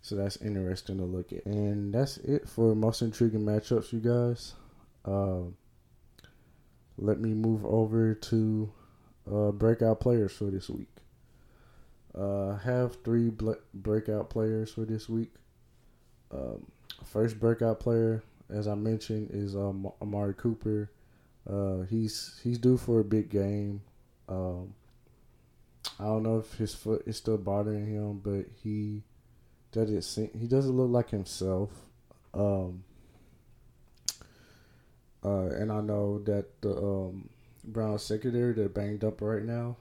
So 0.00 0.16
that's 0.16 0.36
interesting 0.38 0.98
to 0.98 1.04
look 1.04 1.32
at. 1.32 1.44
And 1.46 1.94
that's 1.94 2.16
it 2.18 2.48
for 2.48 2.74
most 2.74 3.02
intriguing 3.02 3.44
matchups, 3.44 3.92
you 3.92 4.00
guys. 4.00 4.54
Uh, 5.04 5.50
let 6.98 7.20
me 7.20 7.32
move 7.32 7.64
over 7.64 8.14
to 8.14 8.72
uh, 9.30 9.50
breakout 9.52 10.00
players 10.00 10.32
for 10.32 10.44
this 10.44 10.68
week. 10.68 10.88
Uh, 12.14 12.56
have 12.56 13.02
three 13.04 13.30
breakout 13.74 14.30
players 14.30 14.72
for 14.72 14.84
this 14.84 15.08
week. 15.08 15.32
Um, 16.32 16.66
first 17.04 17.38
breakout 17.38 17.80
player, 17.80 18.22
as 18.50 18.66
I 18.66 18.74
mentioned, 18.74 19.30
is 19.32 19.54
um, 19.54 19.90
Amari 20.02 20.34
Cooper. 20.34 20.90
Uh, 21.48 21.82
he's 21.82 22.40
he's 22.42 22.58
due 22.58 22.76
for 22.76 23.00
a 23.00 23.04
big 23.04 23.30
game. 23.30 23.82
Um, 24.28 24.74
I 26.00 26.04
don't 26.04 26.22
know 26.22 26.38
if 26.38 26.54
his 26.54 26.74
foot 26.74 27.04
is 27.06 27.16
still 27.16 27.38
bothering 27.38 27.86
him, 27.86 28.18
but 28.18 28.46
he 28.62 29.04
doesn't 29.72 30.36
he 30.36 30.46
doesn't 30.46 30.76
look 30.76 30.90
like 30.90 31.10
himself. 31.10 31.70
Um, 32.34 32.84
uh, 35.28 35.48
and 35.60 35.70
I 35.70 35.80
know 35.80 36.20
that 36.20 36.60
the 36.62 36.74
um, 36.76 37.28
Brown 37.64 37.98
secondary 37.98 38.54
they're 38.54 38.68
banged 38.68 39.04
up 39.04 39.20
right 39.20 39.44
now, 39.44 39.76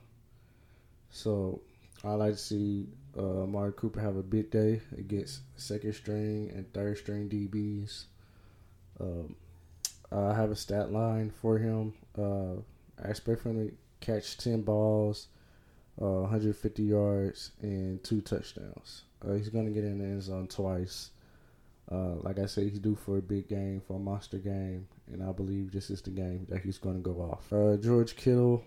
so 1.10 1.62
I 2.04 2.14
like 2.14 2.34
to 2.34 2.38
see 2.38 2.88
uh, 3.18 3.72
Cooper 3.76 4.00
have 4.00 4.18
a 4.18 4.24
big 4.24 4.52
day 4.52 4.82
against 4.98 5.42
second 5.56 5.94
string 5.94 6.52
and 6.54 6.72
third 6.74 6.98
string 6.98 7.30
DBs. 7.30 8.06
Um, 9.00 9.36
I 10.12 10.34
have 10.34 10.52
a 10.52 10.56
stat 10.56 10.92
line 10.92 11.32
for 11.32 11.58
him. 11.58 11.94
Uh, 12.18 12.62
I 13.04 13.10
expect 13.10 13.44
him 13.44 13.70
to 13.70 13.76
catch 14.00 14.38
10 14.38 14.62
balls, 14.64 15.28
uh, 16.02 16.22
150 16.22 16.84
yards, 16.84 17.52
and 17.62 18.04
two 18.04 18.22
touchdowns. 18.22 19.04
Uh, 19.26 19.34
he's 19.34 19.50
to 19.66 19.72
get 19.72 19.84
in 19.84 20.00
the 20.00 20.06
end 20.06 20.24
zone 20.24 20.48
twice. 20.48 21.12
Uh, 21.92 22.16
like 22.22 22.38
I 22.38 22.46
said, 22.46 22.66
he's 22.66 22.80
due 22.80 22.96
for 22.96 23.18
a 23.18 23.22
big 23.22 23.48
game, 23.48 23.82
for 23.88 23.96
a 23.96 24.00
monster 24.00 24.38
game, 24.38 24.88
and 25.12 25.24
I 25.24 25.32
believe 25.32 25.72
this 25.72 25.90
is 25.90 26.02
the 26.02 26.10
game 26.10 26.46
that 26.50 26.62
he's 26.62 26.78
going 26.78 26.96
to 26.96 27.02
go 27.02 27.22
off. 27.22 27.52
Uh, 27.52 27.78
George 27.78 28.16
Kittle, 28.16 28.64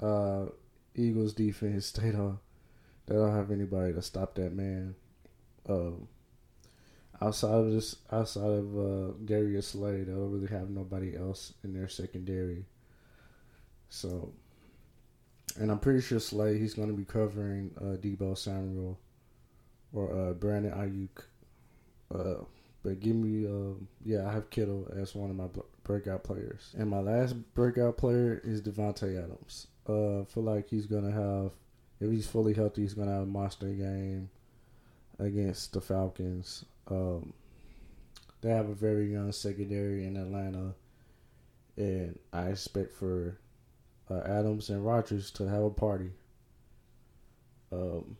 uh, 0.00 0.46
Eagles 0.94 1.34
defense, 1.34 1.92
they 1.92 2.10
don't, 2.10 2.38
they 3.06 3.14
don't 3.14 3.34
have 3.34 3.50
anybody 3.50 3.92
to 3.92 4.02
stop 4.02 4.34
that 4.34 4.54
man. 4.54 4.94
Um, 5.68 6.08
outside 7.20 7.54
of 7.54 7.70
this, 7.70 7.96
outside 8.10 8.42
of 8.42 8.78
uh, 8.78 9.12
Darius 9.24 9.68
Slay, 9.68 10.02
they 10.02 10.12
don't 10.12 10.32
really 10.32 10.48
have 10.48 10.70
nobody 10.70 11.16
else 11.16 11.54
in 11.62 11.72
their 11.72 11.88
secondary. 11.88 12.66
So, 13.88 14.32
and 15.58 15.70
I'm 15.70 15.78
pretty 15.78 16.00
sure 16.00 16.20
Slay 16.20 16.58
he's 16.58 16.74
going 16.74 16.88
to 16.88 16.94
be 16.94 17.04
covering 17.04 17.70
uh, 17.78 17.96
Deebo 17.96 18.36
Samuel 18.36 18.98
or 19.92 20.12
uh, 20.12 20.32
Brandon 20.32 20.72
Aiyuk. 20.72 21.24
Uh, 22.14 22.44
but 22.82 23.00
give 23.00 23.16
me, 23.16 23.46
uh, 23.46 23.74
yeah, 24.04 24.28
I 24.28 24.32
have 24.32 24.50
Kittle 24.50 24.88
as 24.96 25.14
one 25.14 25.30
of 25.30 25.36
my 25.36 25.48
breakout 25.82 26.24
players, 26.24 26.74
and 26.78 26.88
my 26.88 27.00
last 27.00 27.34
breakout 27.54 27.96
player 27.96 28.40
is 28.44 28.62
Davante 28.62 29.22
Adams. 29.22 29.66
Uh, 29.86 30.24
feel 30.24 30.42
like 30.42 30.68
he's 30.68 30.86
gonna 30.86 31.10
have, 31.10 31.52
if 32.00 32.10
he's 32.10 32.26
fully 32.26 32.54
healthy, 32.54 32.82
he's 32.82 32.94
gonna 32.94 33.12
have 33.12 33.22
a 33.22 33.26
monster 33.26 33.68
game 33.68 34.30
against 35.18 35.72
the 35.72 35.80
Falcons. 35.80 36.64
Um, 36.88 37.32
they 38.40 38.50
have 38.50 38.68
a 38.68 38.74
very 38.74 39.12
young 39.12 39.32
secondary 39.32 40.06
in 40.06 40.16
Atlanta, 40.16 40.74
and 41.76 42.18
I 42.32 42.48
expect 42.48 42.92
for 42.92 43.38
uh, 44.10 44.20
Adams 44.24 44.70
and 44.70 44.84
Rodgers 44.84 45.30
to 45.32 45.48
have 45.48 45.62
a 45.62 45.70
party. 45.70 46.10
Um, 47.72 48.16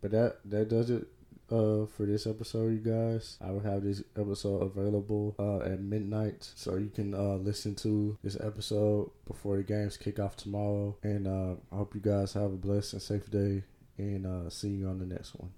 but 0.00 0.12
that 0.12 0.38
that 0.44 0.68
does 0.68 0.90
it 0.90 1.08
uh 1.50 1.86
for 1.86 2.06
this 2.06 2.26
episode, 2.26 2.72
you 2.72 2.78
guys. 2.78 3.38
I 3.40 3.50
will 3.50 3.60
have 3.60 3.82
this 3.82 4.02
episode 4.16 4.62
available 4.62 5.34
uh 5.38 5.60
at 5.60 5.80
midnight, 5.80 6.50
so 6.54 6.76
you 6.76 6.90
can 6.90 7.14
uh 7.14 7.36
listen 7.36 7.74
to 7.76 8.18
this 8.22 8.36
episode 8.40 9.10
before 9.26 9.56
the 9.56 9.62
games 9.62 9.96
kick 9.96 10.18
off 10.18 10.36
tomorrow. 10.36 10.96
And 11.02 11.26
uh, 11.26 11.54
I 11.72 11.76
hope 11.76 11.94
you 11.94 12.00
guys 12.00 12.32
have 12.34 12.52
a 12.52 12.56
blessed 12.56 12.94
and 12.94 13.02
safe 13.02 13.30
day, 13.30 13.64
and 13.96 14.26
uh, 14.26 14.50
see 14.50 14.68
you 14.68 14.88
on 14.88 14.98
the 14.98 15.06
next 15.06 15.34
one. 15.34 15.50